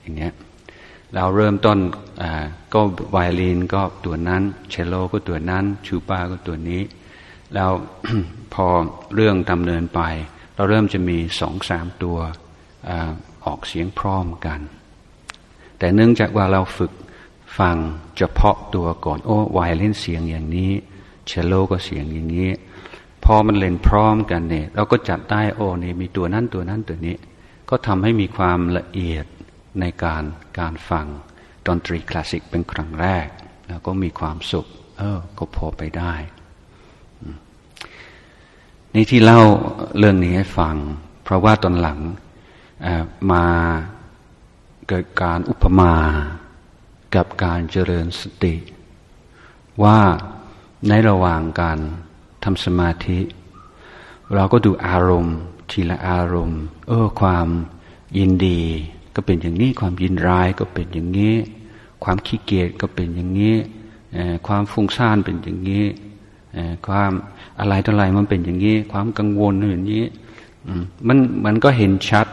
[0.00, 0.34] อย่างเงี้ย
[1.14, 1.78] เราเริ่มต้น
[2.74, 6.82] ก็ไวโอลินก็ตัวนั้นเชลโลก็ตัวนั้นชูปาก็ตัวนี้
[7.54, 7.70] แล้ว
[8.54, 8.66] พอ
[9.14, 10.00] เรื่องดำเนินไป
[10.54, 12.18] เราเริ่มจะมีสองสามตัว
[13.44, 14.60] ออกเสียงพร้อมกัน
[15.78, 16.92] แต่เนื่องจากว่าเราฝึก
[17.58, 17.76] ฟัง
[18.16, 20.72] เฉพาะตัวก่อน โอ้ไวโอลินเสียงอย่างนี้
[21.26, 22.50] เชลโลก็เสียงอย่างนี้
[23.24, 27.16] พอมันเล่นพร้อมกันเนี่ย เราก็จัดได้โอ้นี่ยมีตัวนั้นตัวนั้นตัวนี้
[27.70, 29.26] ก็ทำให้มีความละเอียด
[29.80, 30.24] ในการ
[30.58, 31.06] การฟัง
[31.66, 33.26] ดนตรีคลาสสิกเป็นครั้งแรก
[33.68, 34.66] แล้วก็มีความสุข
[34.98, 36.14] เออ ก็พอไปได้
[38.94, 39.42] นี่ที่เล่า
[39.98, 40.76] เรื่องนี้ให้ฟัง
[41.22, 42.00] เพราะว่าตอนหลัง
[43.32, 43.46] มา
[44.88, 45.94] เกิดการอุปมา
[47.14, 48.54] กับการเจริญสติ
[49.82, 49.98] ว่า
[50.88, 51.78] ในระหว่างการ
[52.44, 53.18] ทำสมาธิ
[54.34, 55.36] เราก็ดูอารมณ์
[55.70, 57.48] ทีละอารมณ์ เออความ
[58.18, 58.60] ยินดี
[59.14, 61.34] ก็เป็นอย่างนี้ความยินร้ายก็เป็นอย่างนี้
[62.04, 63.56] ความขี้เกียจก็เป็นอย่างนี้
[64.46, 65.84] ความฟุ้งซ่านเป็นอย่างนี้
[66.86, 67.10] ความ
[67.60, 70.04] อะไรต่ออะไรมันเป็นอย่างนี้ ความกังวลเป็นอย่างนี้
[71.08, 72.26] มันมันก็เห็นชัด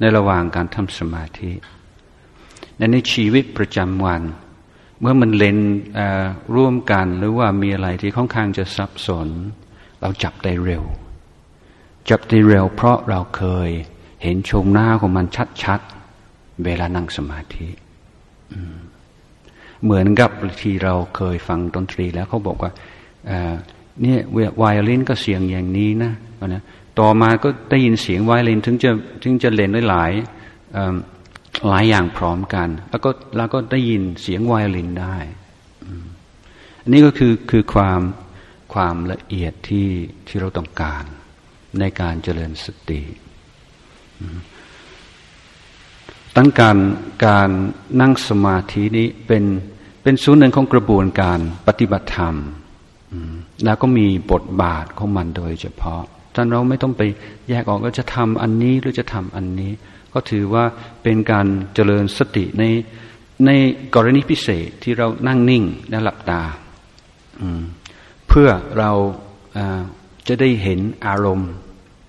[0.00, 1.50] ในระหว่างการทำสมาธิ
[2.76, 4.22] ในในชีวิตประจำวัน
[5.04, 5.58] เมื่อมันเลน
[6.56, 9.28] ร่วมกันหรือว่ามีอะไรที่ค่อนข้างจะซับซ้อน
[10.00, 10.84] เราจับได้เร็ว
[12.10, 13.70] จับได้เร็ว เพราะเราเคย
[14.22, 15.26] เห็นชมหน้าของมัน
[15.62, 17.68] ชัดๆ เวลานั่งสมาธิ
[19.84, 22.70] เหมือนกับที่เราเคยฟังดนตรีแล้วเขาบอกว่า
[24.02, 24.18] เนี่ย
[24.58, 26.12] ไวโอลินก็เสียงอย่างนี้นะ
[26.48, 26.62] นะ
[27.00, 28.90] ต่อมาก็ได้ยินเสียงไวโอลินถึงจะ
[29.22, 30.12] ถึงจะเล่นได้หลาย
[31.68, 35.16] หลายอย่างพร้อมกัน แล้วก็แล้วก็ได้ยินเสียงไวโอลินได้
[36.82, 38.00] อันนี้ก็คือคือความ
[38.74, 39.88] ความละเอียดที่
[40.26, 41.04] ที่เราต้องการ
[41.80, 43.02] ในการเจริญสติ
[46.36, 46.76] ตั้งการ
[47.26, 47.50] การ
[48.00, 49.44] นั่งสมาธินี้เป็น
[50.02, 52.34] เป็นส่วนหนึ่งของกระบวนการปฏิบัติธรรม
[53.64, 56.02] แล้วก็มีบทบาทของมันโดยเฉพาะ
[56.34, 57.02] ท่านเราไม่ต้องไป
[57.48, 59.72] แยกออกว่าจะทำอันนี้หรือจะทำอันนี้
[60.14, 60.64] ก็ถือว่า
[61.02, 62.64] เป็นการเจริญสติใน
[63.46, 63.50] ใน
[63.94, 66.42] กรณีพิเศษที่เรานั่งนิ่งและหลับตา
[68.28, 68.48] เพื่อ
[68.78, 68.92] เรา
[70.28, 71.50] จะได้เห็นอารมณ์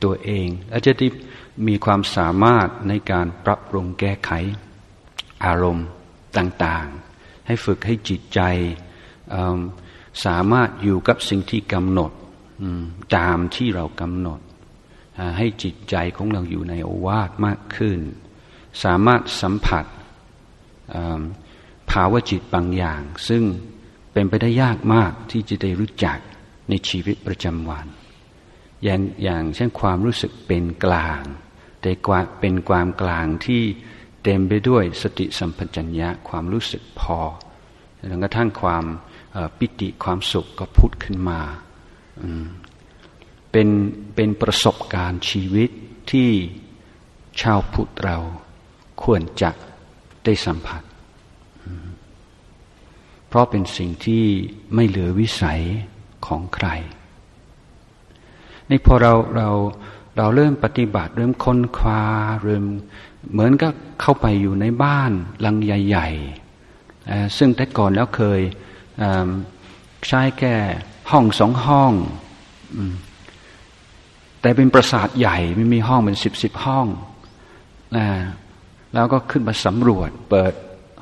[0.04, 1.08] ตัวเอง และจะได้
[1.68, 4.32] มีความสามารถในการปรับปรุงแก้ไข
[5.46, 5.88] อารมณ์
[6.38, 8.40] ต่างๆ ให้ฝึกให้จิตใจ
[10.26, 12.12] สามารถอยู่กับสิ่งที่กำหนด
[13.18, 14.40] ตามที่เรากำหนด
[15.38, 18.00] ให้จิตใจของเราอยู่ในโอวาทมากขึ้น
[18.84, 19.86] สามารถสัมผัส
[21.92, 23.44] ภาวะจิตบางอย่าง ซึ่ง
[24.14, 26.18] เป็นไปได้ยากมากที่จะได้รู้จัก
[26.70, 27.88] ในชีวิตประจำวัน
[28.84, 31.22] อย่างอย่างเช่นความรู้สึกเป็นกลาง
[31.82, 31.92] แต่
[32.40, 33.62] เป็นความกลางที่
[34.24, 37.20] เต็มไปด้วยสติสัมปชัญญะความรู้สึกพอ
[38.10, 38.86] จนกระทั่งความ
[39.58, 41.42] ปิติความสุขก็พุทธขึ้นมา
[43.58, 43.74] เป็น
[44.16, 45.70] เป็นประสบการณ์ชีวิต
[46.12, 46.30] ที่
[47.42, 48.18] ชาวพุทธเรา
[49.04, 49.52] ควรจะ
[50.26, 50.82] ได้สัมผัส
[53.28, 54.26] เพราะเป็นสิ่งที่
[54.76, 55.62] ไม่เหลือวิสัย
[56.28, 56.68] ของใคร
[58.68, 59.50] ในพอเราเรา
[60.18, 62.04] เราเริ่มปฏิบัติเริ่มค้นคว้า
[62.44, 62.66] เริ่ม
[63.32, 63.70] เหมือนก็
[64.02, 68.42] เข้าไปอยู่ในบ้านหลังใหญ่ๆ ซึ่งแต่ก่อนแล้วเคย
[70.08, 70.56] ใช้แค่
[71.12, 71.94] ห้องสองห้อง
[74.46, 76.88] แต่เป็นปราสาทใหญ่ไม่มีห้องเป็นสิบสิบห้อง
[77.96, 78.08] นะ
[78.94, 80.54] แล้วก็ขึ้นมาสำรวจ เปิด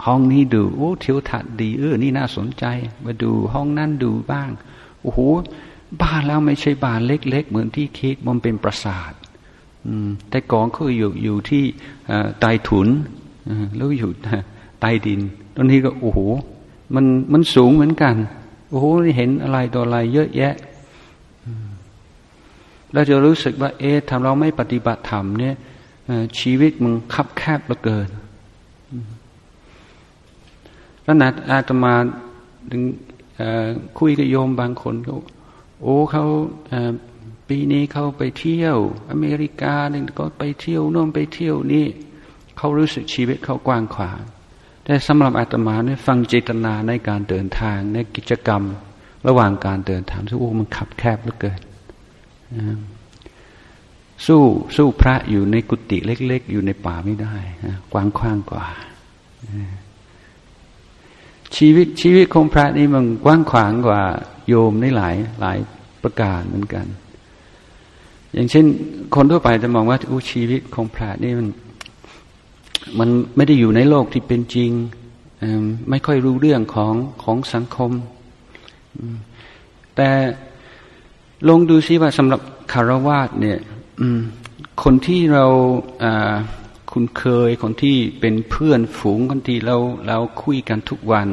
[0.05, 2.65] ห้องนี้ดูโอ้ทิวทัศน์ดีเออนี่น่าสนใจ
[3.05, 4.49] มาดูห้องนั้นดูบ้าง
[5.01, 5.19] โอ้โห
[6.01, 9.11] บ้านแล้วไม่ใช่บ้านเล็ก ๆ เหมือนที่คิดมันเป็นปราสาท
[10.29, 11.63] แต่ก่อนเขาอยู่อยู่ที่
[12.39, 12.87] ใต้ถุน
[13.75, 14.11] แล้วอยู่
[14.81, 15.21] ใต้ดิน
[15.55, 16.19] ตอนนี้ก็โอ้โห
[16.95, 18.15] มันมันสูงเหมือนกัน
[18.69, 18.85] โอ้โห
[19.17, 20.53] เห็นอะไรต่ออะไรเยอะแยะ
[22.93, 25.55] เราจะรู้สึกว่า เอ๊ะทำเราไม่ปฏิบัติธรรมเนี่ย
[26.39, 28.09] ชีวิตมึงคับแคบเหลือเกิน
[31.03, 31.93] แล้วนัดอาตมา
[32.71, 32.83] ถึง
[33.99, 35.17] คุยกับโยมบางคนเขา
[35.81, 36.25] โอ้เขา
[37.49, 38.77] ปีนี้เขาไปเที่ยว
[39.11, 41.85] อเมริกาเนี่ยก็ไปเที่ยวโน่นไปเที่ยวนี่
[42.57, 44.19] เขารู้สึกชีวิตเขากว้างขวาง
[44.83, 48.63] แต่สำหรับอาตมาเนี่ยฟังเจตนาในการเดินทางในกิจกรรม
[49.27, 51.59] ระหว่างการเดินทางที่โอ้มันขับแคบเหลือเกิน
[54.27, 54.43] สู้
[54.75, 57.35] สู้พระอยู่ในกุฏิเล็ก ๆ อยู่ในป่าไม่ได้
[57.91, 58.65] กว้างขวางกว่า
[61.55, 64.01] ชีวิตชีวิตของพระนี่มันกว้างขวางกว่า
[64.47, 65.57] โยมในหลายหลาย
[66.03, 66.85] ประการเหมือนกัน
[68.33, 68.65] อย่างเช่น
[69.15, 71.47] คนทั่วไปจะมองว่าอู้ชีวิตของพระนี่มัน
[72.99, 74.71] มันไม่ได้อยู่ในโลกที่เป็นจริง
[75.89, 77.91] ไม่ค่อยรู้เรื่องของของสังคม
[79.95, 80.09] แต่
[81.47, 83.59] ลองดูซิว่าสำหรับคารวาสเนี่ย
[84.83, 85.45] คนที่เรา
[86.91, 89.77] คุ้นเคยคนที่เป็นเพื่อนฝูงคนที่เรา
[90.07, 91.27] เราคุยกันทุกวัน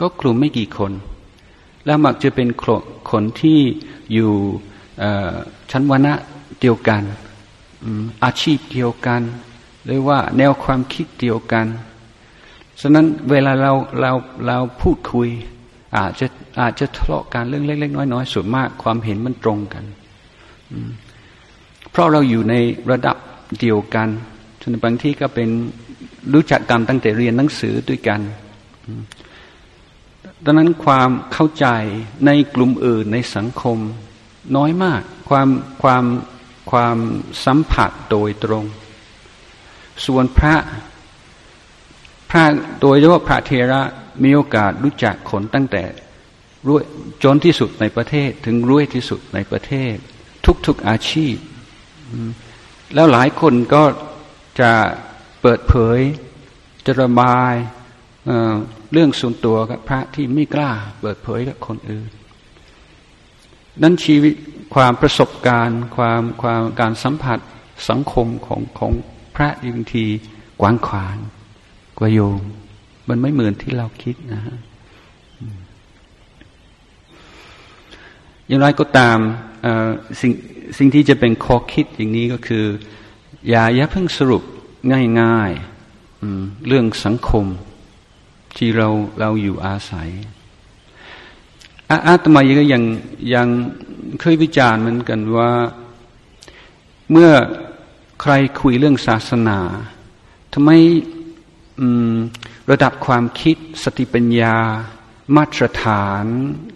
[0.00, 0.92] ก็กลุ่มไม่กี่คน
[1.86, 2.48] แล้วมักจะเป็น
[3.10, 3.60] คนที่
[4.12, 4.32] อยู่
[5.70, 6.14] ชั้นวรรณะ
[6.60, 7.02] เดียวกัน
[8.24, 9.22] อาชีพเดียวกัน
[9.84, 11.66] หรือว่าแนวความคิดเดียวกัน
[12.80, 14.12] ฉะนั้นเวลาเราเรา
[14.46, 15.28] เราพูดคุย
[15.96, 16.26] อาจจะ
[16.60, 19.84] อาจจะทะเลาะกันเรื่องเล็กๆน้อยๆส่วนมากความเห็นมันตรงกัน
[21.90, 22.54] เพราะเราอยู่ใน
[22.90, 23.16] ระดับ
[23.60, 24.08] เดียวกัน
[24.60, 25.48] ฉะนั้นบางที่ก็เป็น
[26.34, 28.20] รู้จักกันตั้งแต่เรียนหนังสือด้วยกัน
[30.44, 31.66] ดังนั้นความเข้าใจ
[32.26, 33.78] ในกลุ่มอื่นในสังคม
[34.56, 35.48] น้อยมาก ความ
[35.82, 36.04] ความ
[36.70, 36.96] ความ
[37.44, 38.64] สัมผัสโดยตรง
[40.06, 40.54] ส่วนพระ
[42.30, 42.44] พระ
[42.80, 43.82] โดยเฉพาะพระเทระ
[44.22, 45.82] มีโอกาสรู้จักคนตั้งแต่
[46.68, 46.82] รวย
[47.22, 49.94] จนที่สุดในประเทศ ถึงรวยที่สุดในประเทศ
[50.66, 51.36] ทุกๆอาชีพ
[52.94, 53.84] แล้วหลายคนก็
[54.60, 54.72] จะ
[55.42, 56.00] เปิดเผย
[56.86, 57.54] จะระบาย
[58.26, 60.70] เเรื่องส่วนตัวกับพระที่ไม่กล้า
[61.00, 62.10] เปิดเผยกับคนอื่น
[63.82, 64.34] นั้นชีวิต
[64.74, 67.38] ความประสบการณ์ ความความการสัมผัส
[67.88, 68.92] สังคมของของ
[69.36, 70.06] พระบางที
[70.60, 71.16] กว้างขวาง
[71.98, 72.42] กว่าโยม
[73.08, 74.56] มันไม่เหมือนที่เราคิดนะฮะ
[78.46, 79.18] อย่างไรก็ตาม
[80.20, 80.32] สิ่ง
[80.78, 82.64] สิ่งที่จะเป็นข้อคิดอย่างนี้ก็คือ
[83.48, 84.42] อย่าอย่าเพิ่งสรุป
[85.20, 87.46] ง่ายๆเรื่องสังคม
[88.56, 88.88] ที่เรา
[89.20, 90.10] เราอยู่อาศัย
[92.06, 92.82] อาตมาก็ยัง
[93.34, 93.48] ยัง
[94.20, 95.50] เคยวิจารณ์เหมือนกันว่า
[97.10, 97.30] เมื่อ
[98.22, 99.58] ใครคุยเรื่องศาสนา
[100.54, 100.70] ทำไม
[102.70, 104.56] ระดับความคิดสติปัญญา
[105.36, 106.24] มาตรฐาน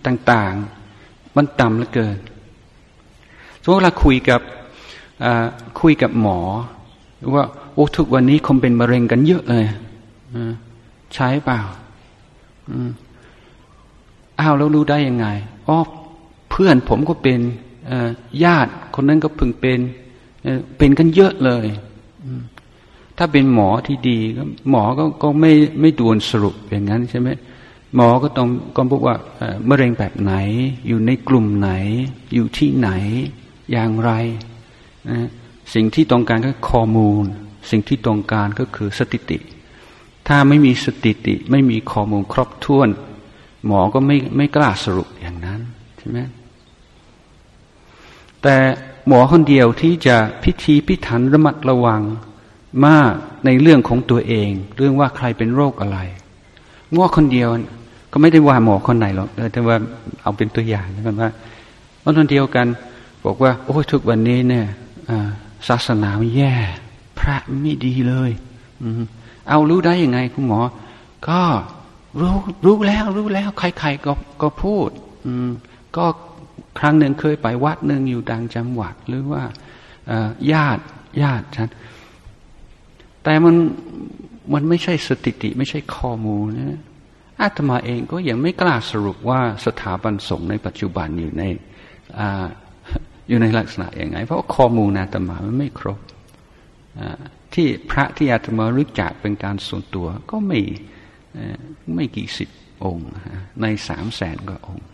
[0.07, 0.55] ต่าง
[0.95, 2.19] ๆ มันต่ำเหลือเกิน
[3.63, 4.41] สมมติเราคุยกับ
[5.81, 6.41] คุยกับหมอ
[7.35, 9.65] ว่าโอ้ทุกวันนี้คงเป็นมะเร็งกันเยอะเลย
[11.15, 11.61] ใช่เปล่า
[14.41, 15.27] อ้าวแล้วรู้ได้ยังไง
[15.69, 15.77] อ๋อ
[16.51, 17.41] เพื่อนผมก็เป็น
[18.45, 19.79] ญาติคนนั้นก็พึงเป็น
[20.79, 21.67] เป็นกันเยอะเลย
[23.19, 27.29] ถ้าเป็นหมอที่ดีก็หมอก็ก็ไม่ไม่ด่วนสรุปอย่างนั้นใช่ไหม
[27.95, 29.17] หมอก็ต้องก็บอกว่า
[29.69, 30.35] มะเร็งแบบไหน
[30.87, 31.71] อยู่ในกลุ่มไหน
[32.35, 32.91] อยู่ที่ไหน
[33.73, 34.11] อย่างไร
[35.09, 35.19] นะ
[35.75, 37.25] สิ่งที่ต้องการก็ข้อมูล
[37.71, 39.39] สิ่งที่ต้องการก็คือสติติ
[40.29, 42.89] ถ้าไม่มีสติติ ไม่มีข้อมูลครบถ้วน
[43.67, 45.61] หมอก็ไม่ไม่กล้าสรุปอย่างนั้น
[45.99, 46.19] ใช่ไหม
[48.43, 48.57] แต่
[49.09, 52.03] หมอคนเดียวที่จะพิธีพิถันระมัดระวัง
[52.87, 53.13] มาก
[53.47, 55.99] ในเรื่องของตัวเอง เรื่องว่าใครเป็นโรคอะไร
[56.95, 57.49] ง้อคนเดียว
[58.13, 59.77] ก็ไม่ได้ว่าหมอคนไหนหรอกแต่ว่า
[60.23, 61.31] เอาเป็นตัวอย่างนะว่า
[62.03, 62.67] วันคนเดียวกัน
[63.25, 64.67] บอกว่า โอ้ทุกวันนี้เนี่ย
[65.69, 66.55] ศาสนาแย่
[67.19, 68.31] พระไม่ดีเลย
[69.49, 70.61] เอารู้ได้ยังไงคุณหมอ
[71.29, 71.41] ก็
[72.21, 74.13] รู้รู้แล้วรู้แล้ว ใครๆก็
[74.43, 74.89] ก็พูด
[75.27, 75.51] อืม
[75.97, 76.05] ก็
[76.79, 79.43] ครั้งหนึ่งเคยไปวัดหนึ่งอยู่ดังจังหวัด หรือว่า
[80.53, 80.83] ญาติ
[81.23, 81.69] ญาติฉัน
[83.27, 83.57] แต่มัน
[84.55, 86.81] มันไม่ใช่สติติไม่ใช่ข้อมูลนะ
[87.43, 91.43] อาตมาเองก็ยังไม่กล้าสรุปว่าสถาบันสงฆ์ในปัจจุบันอยู่ใน
[92.19, 92.21] อ
[93.29, 95.99] อยู่ในลักษณะอย่างไง เพราะข้อมูลอาตมามันไม่ครบ
[97.55, 100.61] ที่พระที่อาตมารู้จักเป็นการส่วนตัวก็ไม่
[101.95, 102.49] ไม่กี่สิบ
[102.85, 103.09] องค์
[103.63, 104.89] ในสามแสนกว่าองค์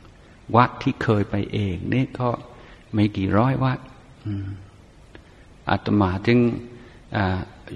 [0.57, 2.31] วัดที่เคยไปเองนี่ก็
[2.95, 3.79] ไม่กี่ร้อยวัด
[5.71, 6.39] อาตมาจึง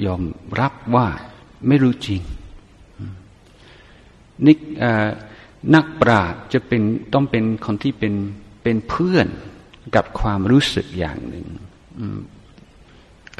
[0.06, 0.22] ยอม
[0.60, 1.06] รับว่า
[1.68, 2.22] ไม่รู้จริง
[4.46, 4.58] นิก
[5.74, 6.82] นักปราชญ์จะเป็น
[7.14, 8.14] ต้องเป็นคนที่เป็น
[8.62, 9.28] เป็นเพื่อน
[9.96, 11.46] กับความรู้สึกอย่างหนึ่ง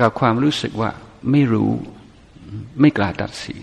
[0.01, 0.91] กับความรู้สึกว่า
[1.31, 1.71] ไม่รู้
[2.81, 3.63] ไม่กล้าตัดสิน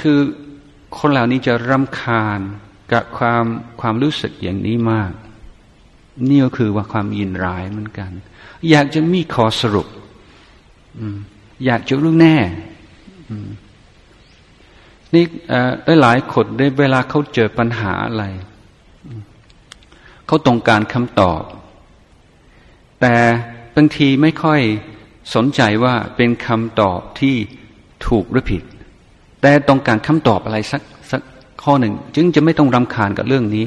[0.00, 0.18] คือ
[0.98, 2.40] คนเหล่านี้จะรำคาญ
[2.92, 3.44] กับความ
[3.80, 5.12] ความรู้สึกอย่างนี้มาก
[6.28, 8.10] นี่ก็คือว่าความยินร้ายเหมือนกัน
[8.70, 9.88] อยากจะมีขอสรุป
[11.64, 12.36] อยากจะรู้แน่
[15.14, 15.24] นี่
[15.84, 18.24] ได้หลายคนได้เวลาเขาเจอปัญหาอะไร
[20.26, 21.42] เขาต้องการคำตอบ
[23.00, 23.14] แต่
[23.74, 24.60] บางทีไม่ค่อย
[25.34, 27.36] สนใจว่าเป็นคำตอบที่
[28.06, 28.62] ถูกหรือผิด
[29.40, 31.20] แต่ต้องการคำตอบอะไรสักสัก
[31.62, 33.66] ข้อหนึ่ง จึงจะไม่ต้องรำคาญกับเรื่องนี้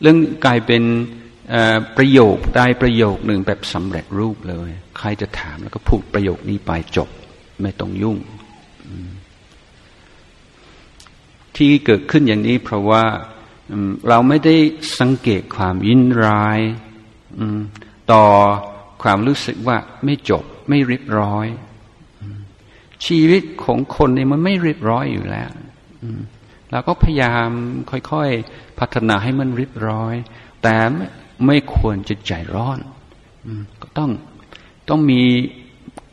[0.00, 0.82] เรื่องกลายเป็น
[1.96, 7.08] ประโยคได้ประโยคหนึ่งแบบสำเร็จรูปเลย ใครจะถามแล้วก็พูดประโยคนี้ไปจบ
[7.62, 8.18] ไม่ต้องยุ่ง
[11.56, 13.04] ที่เกิดขึ้นอย่างนี้เพราะว่า
[14.08, 14.56] เราไม่ได้
[15.00, 16.60] สังเกตความยินร้าย
[18.12, 18.24] ต่อ
[19.02, 21.46] ความรู้สึกว่าไม่จบ ไม่เรียบร้อย
[23.06, 25.50] ชีวิตของคนเนี่ยมันไม่เรียบร้อยอยู่แล้ว
[26.70, 27.48] เราก็พยายาม
[27.90, 30.14] ค่อยๆ พัฒนาให้มันเรียบร้อย
[30.62, 30.74] แต่
[31.46, 32.78] ไม่ควรจะใจร้อน
[33.82, 34.10] ก็ต้อง
[34.88, 35.22] ต้องมี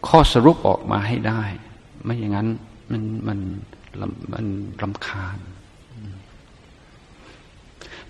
[0.07, 1.43] ข้อสรุปออกมาให้ได้
[2.03, 2.47] ไม่อย่างนั้น
[2.91, 3.39] มันมัน
[4.34, 4.45] มัน
[4.82, 5.38] รำคาญ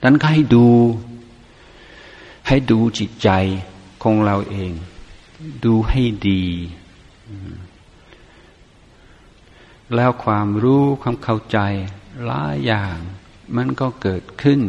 [0.03, 0.67] นั้นก็ให้ดู
[2.47, 3.29] ให้ดูจิตใจ
[4.03, 4.71] ของเราเอง
[5.65, 6.43] ดูให้ดี
[9.95, 11.59] แล้วความรู้ความเข้าใจ
[12.25, 12.97] หลายอย่าง
[13.55, 14.61] มันก็เกิดขึ้น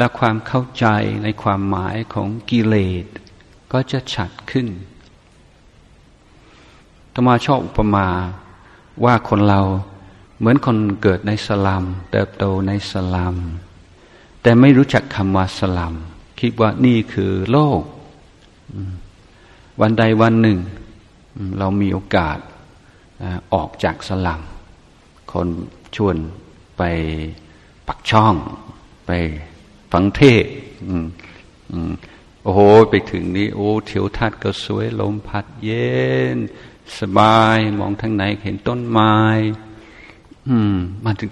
[0.00, 0.86] และความเข้าใจ
[1.24, 3.06] ในความหมายของกิเลส
[3.72, 4.68] ก็จะชัดขึ้น
[7.14, 8.08] ธรรมาชอบอุปมา
[9.04, 9.62] ว่าคนเรา
[10.38, 13.36] เหมือนคนเกิดในสลัมเติบโตในสลัม
[14.42, 15.94] แต่ไม่รู้จักคำว่าสลัม
[16.40, 17.82] คิดว่านี่คือโลก
[19.80, 20.58] วันใดวันหนึ่ง
[21.58, 22.38] เรามีโอกาส
[23.54, 24.40] ออกจากสลัม
[25.32, 25.48] คน
[25.96, 26.16] ชวน
[26.76, 26.82] ไป
[27.88, 28.34] ปักช่อง
[29.06, 29.10] ไป
[29.92, 30.44] ฟังเทศ
[32.42, 32.60] โอ้โห
[32.90, 35.94] ไปถึงนี้ โอ้เถียวทัดก็สวยลมพัดเย็
[36.34, 36.36] น
[36.98, 39.14] สบายมองทางไหนเห็นต้นไม้
[40.48, 41.28] อืม มันถึง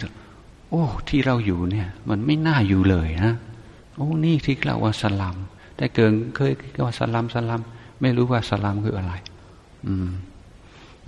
[0.71, 3.35] โอ้ ที่เราอยู่เนี่ย มันไม่น่าอยู่เลยนะ
[3.97, 5.37] โอ้นี่ที่เราว่าสลัม
[5.77, 7.61] แต่เกินเคยคิดว่าสลัมสลัม
[8.01, 9.13] ไม่รู้ว่าสลัมคืออะไร
[9.87, 10.09] อืม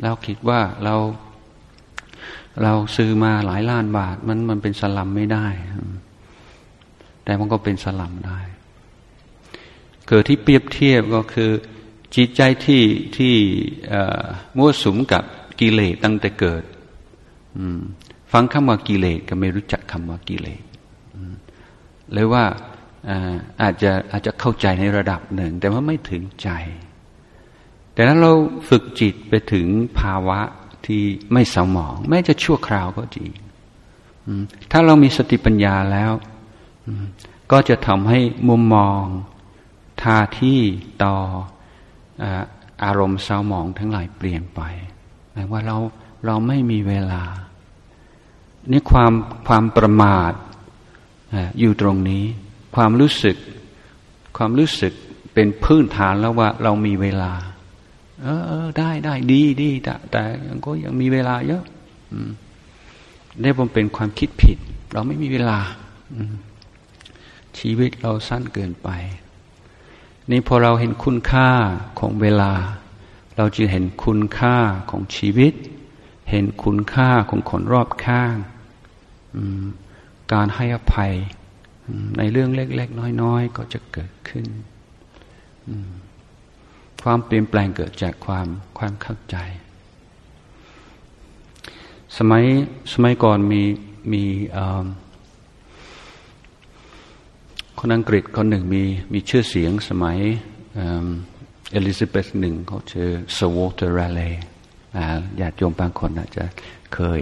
[0.02, 0.94] เราคิดว่าเรา
[2.62, 5.46] เราซื้อมาหลายล้านบาท มันมันเป็นสลัมไม่ได้
[7.24, 8.40] แต่มันก็เป็นสลัมได้
[10.08, 11.50] เกิดที่เปรียบเทียบก็คือ
[12.14, 12.84] จิตใจที่
[13.16, 13.34] ที่
[14.56, 15.24] มั่วสุมกับ
[15.60, 16.62] กิเลสตั้งแต่เกิด
[18.32, 20.62] ฟังคำว่ากิเลสก็ไม่รู้จักคำว่ากิเลส
[22.12, 22.44] เลยว่า
[23.62, 26.50] อาจจะอาจจะเข้าใจในระดับหนึ่ง แต่ว่าไม่ถึงใจ
[27.94, 28.32] แต่ถ้าเรา
[28.68, 29.66] ฝึกจิตไปถึง
[30.00, 30.40] ภาวะ
[30.86, 31.02] ที่
[31.32, 33.30] ไม่สมอง แม้จะชั่วคราวก็จริง
[34.70, 36.12] ถ้าเรามีสติปัญญาแล้ว
[37.50, 39.02] ก็จะทำให้มุมมอง
[40.02, 40.60] ท่าที่
[41.04, 41.16] ต่อ
[42.84, 44.60] อารมณ์เศร้าหมองทั้งหลายเปลี่ยนไป
[45.32, 45.76] หมายว่าเรา
[46.26, 47.22] เราไม่มีเวลา
[48.70, 49.12] นี่ความ
[49.48, 50.32] ความประมาท
[51.60, 52.24] อยู่ตรงนี้
[52.74, 53.36] ความรู้สึก
[54.36, 54.92] ความรู้สึก
[55.34, 57.32] เป็นพื้นฐานแล้วว่าเรามีเวลา
[58.22, 61.64] เออเออได้ได้ดีดีแต่แต่ยังก็ยังมีเวลาเยอะ
[63.42, 64.58] นี่ผมเป็นความคิดผิด
[64.92, 65.58] เราไม่มีเวลา
[67.58, 68.88] ชีวิตเราสั้นเกินไป
[70.30, 71.48] นี่พอเราเห็นคุณค่า
[71.98, 72.52] ของเวลา
[73.36, 74.56] เราจะเห็นคุณค่า
[74.90, 75.54] ของชีวิต
[76.30, 78.34] เห็นคุณค่าของคนรอบข้าง
[80.32, 81.12] การให้อภัย
[82.16, 84.46] ในเรื่องเล็ก ๆ น้อย ๆ ก็จะเกิดขึ้น
[87.02, 88.46] ความเปลี่ยนแปลงเกิดจากความ
[88.78, 89.36] ความเข้าใจ
[92.18, 92.44] สมัย
[92.92, 93.62] สมัยก่อนมี
[94.12, 94.24] มี
[97.82, 100.18] คนอังกฤษคนหนึ่งมีมีชื่อเสียงสมัย
[101.72, 104.20] เอลิซาเบธหนึ่งเขาชื่อเซอร์ Walter Raleigh
[105.40, 106.44] ญาติโยมบางคนอาจจะ
[106.94, 107.20] เคย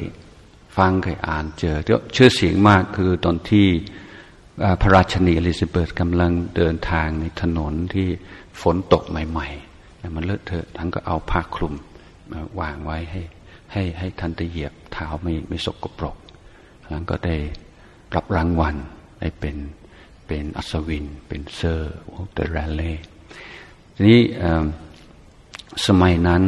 [0.76, 3.66] ฟังเคยอ่านเจอมีชื่อเสียงมากคือตอนที่
[4.80, 8.08] พระราชินีเอลิซาเบธกำลังเดินทางในถนนที่
[8.60, 11.74] ฝนตกใหม่ๆมันเลอะเทอะท่านก็เอาผ้าคลุม
[12.30, 13.22] มาวางไว้ให้
[13.72, 16.16] ให้ให้ท่านจะเหยียบเท้าไม่ไม่สกปรก
[16.88, 17.36] แล้วก็ได้
[18.14, 18.76] รับรางวัล
[19.22, 19.56] ได้เป็น
[20.28, 22.92] เป็นอัศวิน เป็นเซอร์ Walter Raleigh
[23.94, 24.22] ทีนี้
[25.86, 26.42] สมัยนั้น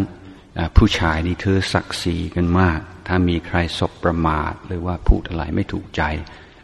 [0.76, 6.02] ผู้ชายนี่ถือศักดิ์ศรีกันมาก ถ้ามีใครสบประมาทหรือว่าพูดอะไรไม่ถูกใจ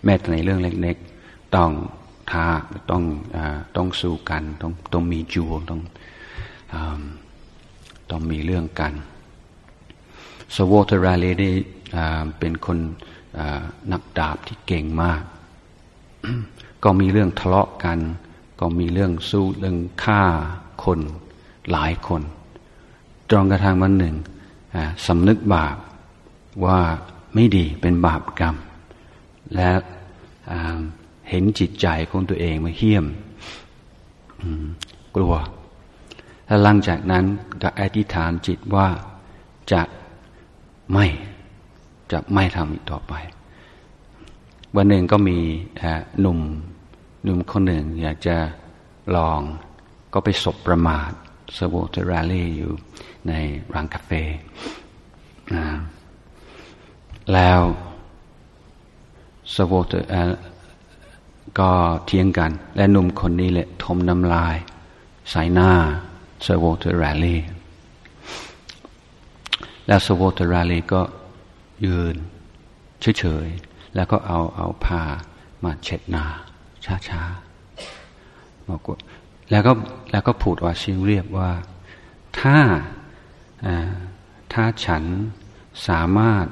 [0.05, 1.71] แม้แต่ในเรื่องเล็กๆ ต้อง
[2.31, 2.47] ท้า
[2.91, 3.05] ต้อง
[3.37, 3.39] อ
[3.77, 5.81] ต้องสู้กัน ต้องต้องมีจูงต้อง
[8.11, 8.93] ต้องมีเรื่องกัน
[10.55, 11.55] สวอเตอร์ราเลนี่
[12.39, 12.79] เป็นคน
[13.93, 15.23] นักดาบที่เก่งมาก
[16.85, 17.99] ก็มีเรื่องทะเลาะกัน
[18.61, 20.23] ก็มีเรื่องสู้เรื่องฆ่า
[20.85, 21.01] คน
[21.71, 22.23] หลายคน
[23.31, 24.15] จนกระทั่งวันหนึ่ง
[25.07, 25.77] สำนึกบาป
[26.65, 26.81] ว่า
[27.35, 28.57] ไม่ดีเป็นบาปกรรม
[29.55, 29.71] และ
[31.31, 33.07] เห็นจิตใจของตัวเองมาเหี้ยม
[35.17, 35.35] กลัว
[36.47, 37.25] และหลังจากนั้น
[37.63, 38.89] ก็อธิษฐานจิตว่า
[39.73, 39.83] จะ
[40.93, 41.07] ไม่
[42.13, 43.13] จะไม่ทำอีกต่อไป
[44.79, 45.39] วันหนึ่งก็มี
[46.21, 46.41] หนุ่ม
[47.25, 48.37] หนุ่มคนหนึ่ง อยากจะ
[49.17, 49.41] ลอง
[50.13, 51.11] ก็ไปสบประมาท
[51.57, 52.73] สโวเตราลีอยู่
[53.29, 53.33] ใน
[53.73, 54.11] ร้านกาแฟ
[57.33, 57.61] แล้ว
[59.55, 59.93] สโวเต
[61.59, 61.71] ก็
[62.07, 64.57] เทียงกัน และหนุ่มคนนี้แหละทมน้ำลาย
[65.31, 65.71] ใส่หน้า
[66.47, 67.37] สโวเตราลี
[69.87, 71.03] แล้วสโวเตราลีก็
[71.85, 72.15] ยืน
[73.21, 73.49] เฉย
[73.97, 75.03] แล้วก็เอาเอาผ้า
[75.65, 76.25] มาเช็ดหน้า
[77.09, 78.99] ช้าๆบอกว่า
[79.51, 79.73] แล้วก็
[80.13, 81.51] แล้วก็พูดว่าชิงเรียบว่า
[82.41, 82.59] ถ้า
[84.53, 85.05] ถ้าฉัน
[85.89, 86.47] สามารถ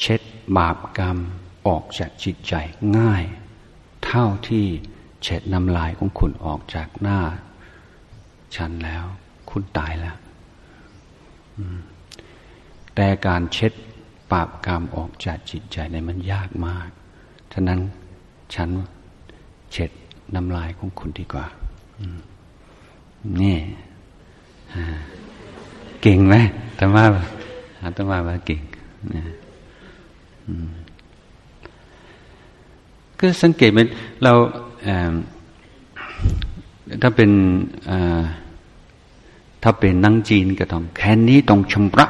[0.00, 0.20] เช็ด
[0.56, 1.18] บาปกรรม
[1.66, 2.54] ออกจากจิตใจ
[2.98, 3.24] ง่าย
[4.04, 4.66] เท่าที่
[5.22, 7.20] เช็ดน้ำลายของคุณออกจากหน้า
[8.56, 9.04] ฉันแล้ว
[9.50, 10.16] คุณตายแล้ว
[12.94, 13.72] แต่การเช็ด
[14.30, 16.88] ปราบกรรมออกจากจิตใจในมันยากมาก
[17.52, 17.80] ฉะนั้น
[18.54, 18.68] ฉัน
[19.72, 19.90] เช็ด
[20.34, 21.46] น้ำลายของคุณดีกว่า
[23.42, 23.56] นี่
[26.02, 26.34] เก่งไหม
[26.78, 27.04] ธรรมะ
[27.96, 28.60] ธรรมะว่าเก่ง
[29.14, 29.22] นะ
[33.18, 33.86] ก็สังเกตมัน
[34.22, 34.32] เรา
[37.02, 37.30] ถ้าเป็น
[39.62, 42.06] ถ้าเป็นนังจีนก็ต้องแค่นี้ต้องชำระ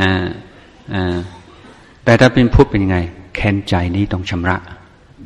[0.00, 0.10] อ่า
[2.04, 2.98] แต่ถ้าเป็นพูดเป็นยังไง
[3.34, 4.56] แค้นใจนี้ต้องชำระ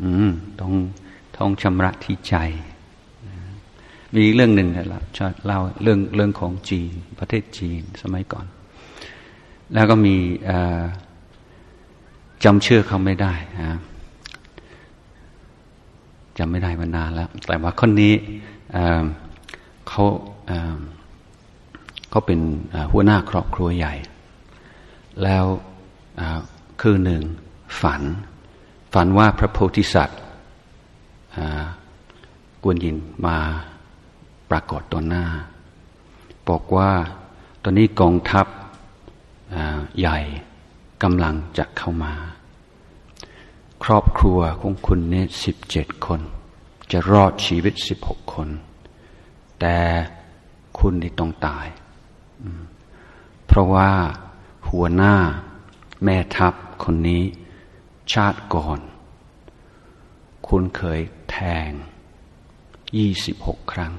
[0.02, 0.30] อืม
[0.60, 0.72] ต้อง
[1.36, 2.36] ต้องชำระที่ใจ
[4.16, 8.46] มีเรื่องหนึ่งนะชอบเล่าเรื่องเรื่องของจีน ประเทศจีนสมัยก่อน
[9.74, 10.16] แล้วก็มี
[12.44, 13.34] จำเชื่อเขาไม่ได้
[16.38, 18.14] จำไม่ได้มานานแล้ว แต่ว่าคนนี้
[19.88, 20.04] เขา
[22.10, 22.40] เขาเป็น
[22.92, 23.94] หัวหน้าครอบครัวใหญ่
[25.22, 25.44] แล้ว
[26.80, 27.22] คือหนึ่ง
[27.80, 28.02] ฝัน
[28.92, 30.20] ฝันว่าพระโพธิสัตว์
[32.62, 32.96] กวนยิน
[33.26, 33.38] มา
[34.50, 35.26] ปรากฏต่อหน้า
[36.48, 36.90] บอกว่า
[37.62, 38.46] ตอนนี้กองทัพ
[39.98, 40.18] ใหญ่
[41.02, 42.14] กำลังจะเข้ามา
[43.84, 46.20] ครอบครัวของคุณเนี่ยสิบเจ็ดคน
[46.92, 48.48] จะรอดชีวิตสิบหกคน
[49.60, 49.76] แต่
[50.78, 51.66] คุณนี่ต้องตาย
[53.46, 53.90] เพราะว่า
[54.70, 55.14] หัวหน้า
[56.04, 56.54] แม่ทัพ
[56.84, 57.22] คนนี้
[58.12, 58.80] ชาติก่อน
[60.48, 61.00] คุณเคย
[61.30, 61.38] แท
[61.68, 61.70] ง
[62.96, 63.92] ยี่สิบหกครั้ง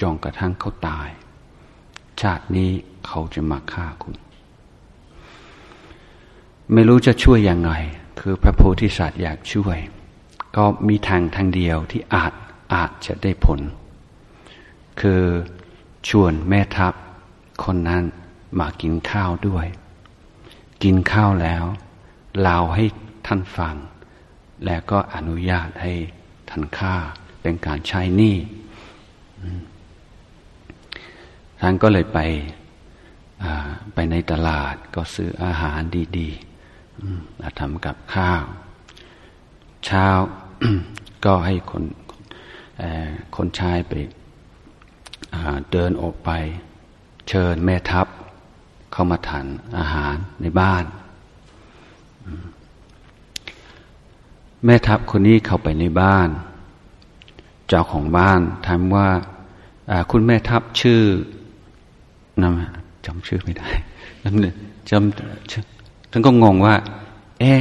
[0.00, 1.08] จองกระทั่งเขาตาย
[2.20, 2.70] ชาตินี้
[3.06, 4.14] เขาจะมาฆ่าคุณ
[6.72, 7.70] ไม่รู้จะช่วยยังไง
[8.20, 9.78] คือพระโพธิสัตว์อยากช่วย
[10.56, 12.32] ก็มีทางทางเดียวที่อาจ
[12.74, 13.60] อาจจะได้ผล
[15.00, 15.22] คือ
[16.08, 16.94] ชวนแม่ทัพ
[17.64, 18.04] คนนั้น
[18.58, 19.66] มากินข้าวด้วย
[20.82, 21.64] กินข้าวแล้ว
[22.40, 22.84] เล่าให้
[23.26, 23.76] ท่านฟัง
[24.64, 25.92] และก็อนุญาตให้
[26.48, 26.94] ท่านฆ่า
[27.42, 28.36] เป็นการใช้หนี้
[31.60, 32.18] ท่านก็เลยไป
[33.94, 35.80] ไปในตลาดก็ซื้ออาหาร
[36.18, 38.44] ดีๆทำกับข้าว
[39.84, 40.06] เช้า
[41.24, 41.84] ก็ให้คน
[43.36, 43.92] คนชายไป
[45.70, 46.30] เดินออกไป
[47.28, 48.06] เชิญแม่ทัพ
[48.94, 49.46] เข้ามาทาน
[49.78, 50.84] อาหารในบ้าน
[54.64, 56.28] แม่ทัพคนนี้เข้าไปในบ้าน
[57.68, 59.08] เจ้าของบ้านถามว่า
[60.10, 61.00] คุณแม่ทัพชื่อ
[62.42, 63.68] นำจำชื่อไม่ได้
[64.90, 66.74] จำท่านก็งงว่า
[67.40, 67.60] เอ๊ะ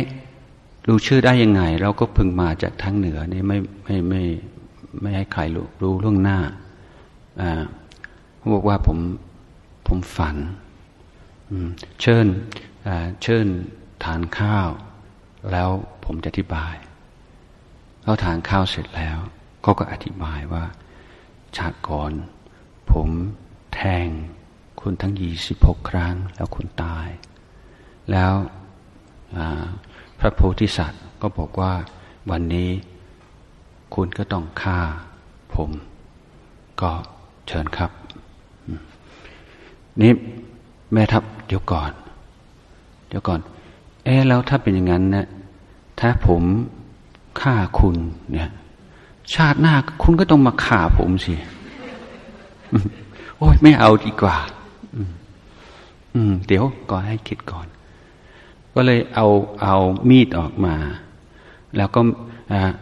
[0.88, 4.22] รู้ชื่อได้ยังไง เราก็พึงมาจากทางเหนือนี่ไม่ไม่ไม่
[5.02, 6.40] ไม่ให้ใครรู้รู้ล่วงหน้า
[7.42, 7.62] อ่า
[8.38, 8.98] เขาบอกว่าผม
[9.88, 10.36] ผมฝัน
[12.02, 12.28] เชิญ
[13.22, 13.48] เชิญ
[14.04, 14.70] ทานข้าว
[15.52, 15.70] แล้ว
[16.06, 16.76] ผมจะอธิบาย
[18.04, 19.18] เขาทานข้าวเสร็จแล้ว
[19.62, 20.64] เขาก็อธิบายว่า
[21.58, 22.12] ชาติก่อน
[22.92, 23.10] ผม
[23.74, 24.08] แทง
[24.82, 27.08] คุณทั้งยี่สิบหกครั้ง แล้วคุณตาย
[28.12, 28.34] แล้ว
[30.20, 31.74] พระโพธิสัตว์ก็บอกว่า
[32.32, 32.70] วันนี้
[33.96, 34.80] คุณก็ต้องฆ่า
[35.56, 35.70] ผม
[36.82, 36.92] ก็
[37.48, 37.92] เชิญครับ
[40.02, 40.14] นี่
[40.94, 41.92] แม่ทัพเดี๋ยวก่อน
[43.08, 43.40] เดี๋ยวก่อน
[44.04, 45.28] เอ๊แล้วถ้าเป็นอย่างนั้นนะ
[46.00, 46.44] ถ้าผม
[47.42, 47.98] ฆ่าคุณ
[48.32, 48.50] เนี่ย
[49.34, 51.34] ชาติหน้าคุณก็ต้องมาฆ่าผมสิ
[53.38, 54.38] โอ้ยไม่เอาดีกว่า
[56.16, 57.68] อืมเดี๋ยวก่อนให้คิดก่อน
[58.74, 59.28] ก็เลยเอา
[59.64, 59.76] เอา
[60.10, 60.76] มีดออกมา
[61.78, 62.02] แล้วก็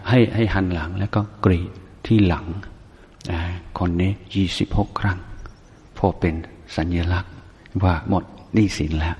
[0.10, 1.72] ให้ให้หันหลัง แล้วก็กรีด
[2.06, 2.46] ที่หลัง
[3.78, 5.18] คนนี้ยี่สิบหกครั้ง
[5.98, 6.34] พอเป็น
[6.76, 7.34] สัญลักษณ์
[7.84, 9.16] ว่าหมดหนี้สินแล้ว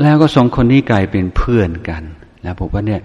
[0.00, 2.02] แล้วก็สองคนนี้กลายเป็นเพื่อนกัน
[2.42, 3.00] แล้วบอกว่าเนี่ย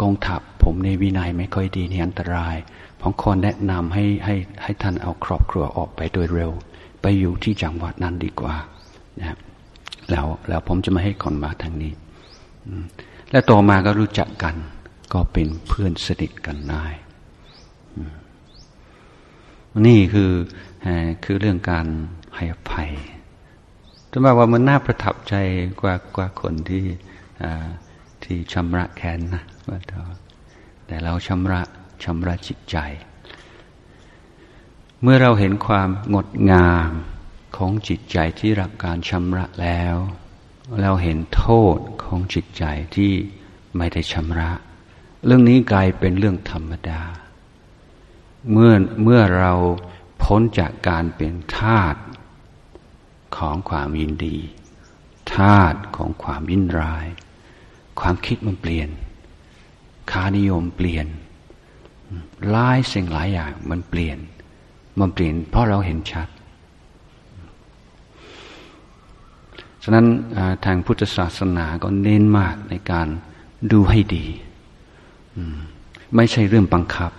[0.00, 2.56] กองทัพผมในวินัยไม่ค่อยดีนี่อันตราย
[3.00, 6.52] ผมขอแนะนำให้ให้ให้ท่านเอาครอบครัวออกไปโดยเร็ว
[7.02, 8.54] ไปอยู่ที่จังหวัดนั้นดีกว่า
[9.20, 9.36] นะ
[10.10, 11.92] แล้วแล้วผมจะไม่ให้คนมาทางนี้
[13.30, 14.54] และต่อมาก็รู้จักกัน
[15.12, 16.86] ก็เป็นเพื่อนสนิทกันได้
[19.86, 20.32] นี่คือ
[21.24, 21.86] คือเรื่องการ
[22.36, 22.90] ให้อภัย
[24.10, 25.34] จะบอกว่ามันน่าประทับใจ
[25.80, 26.84] กว่ากว่าคนที่
[28.24, 29.78] ที่ชำระแค้นนะว่า
[30.86, 31.60] แต่เราชำระ
[32.04, 32.76] ชำระจิตใจ
[35.02, 36.90] เมื่อเราเห็นความงดงาม
[37.56, 39.96] ของจิตใจที่รับการชำระแล้ว
[40.82, 41.46] เราเห็นโท
[41.76, 42.64] ษของจิตใจ
[42.96, 43.12] ที่
[43.76, 44.50] ไม่ได้ชำระ
[45.24, 47.00] เรื่องนี้กลายเป็นเรื่องธรรมดา
[48.52, 48.72] เมื่อ
[49.02, 49.52] เมื่อเรา
[50.22, 51.96] พ้นจากการเป็นทาต
[53.36, 54.38] ของความยินดี
[55.36, 57.06] ทาตของความยินร้าย
[58.00, 58.88] ความคิดมันเปลี่ยน
[60.10, 61.06] คานิยมเปลี่ยน
[62.50, 64.18] หลายสิ่งหลายอย่างมันเปลี่ยน
[65.00, 66.28] มันเปลี่ยนเพราะเราเห็นชัด
[69.82, 70.06] ฉะนั้น
[70.64, 73.08] ทางพุทธศาสนาก็เน้นมากในการ
[73.72, 74.26] ดูให้ดี
[76.14, 77.12] ไม่ใช่เรื่องบังคับ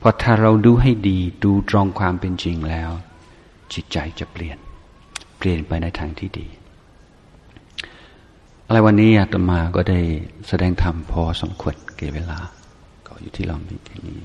[0.00, 2.90] พราะถ้าเราดูให้ดีดูตรงความเป็นจริงแล้ว
[3.72, 4.58] จิตใจจะเปลี่ยน
[5.38, 6.46] เปลี่ยนไปในทางที่ดี
[8.66, 10.00] อะไรวันนี้อาตมาก็ได้
[10.48, 12.38] แสดงธรรมพอสมควรเก่เวลา
[13.06, 14.18] ก็อยู่ที่เรามีที่นี้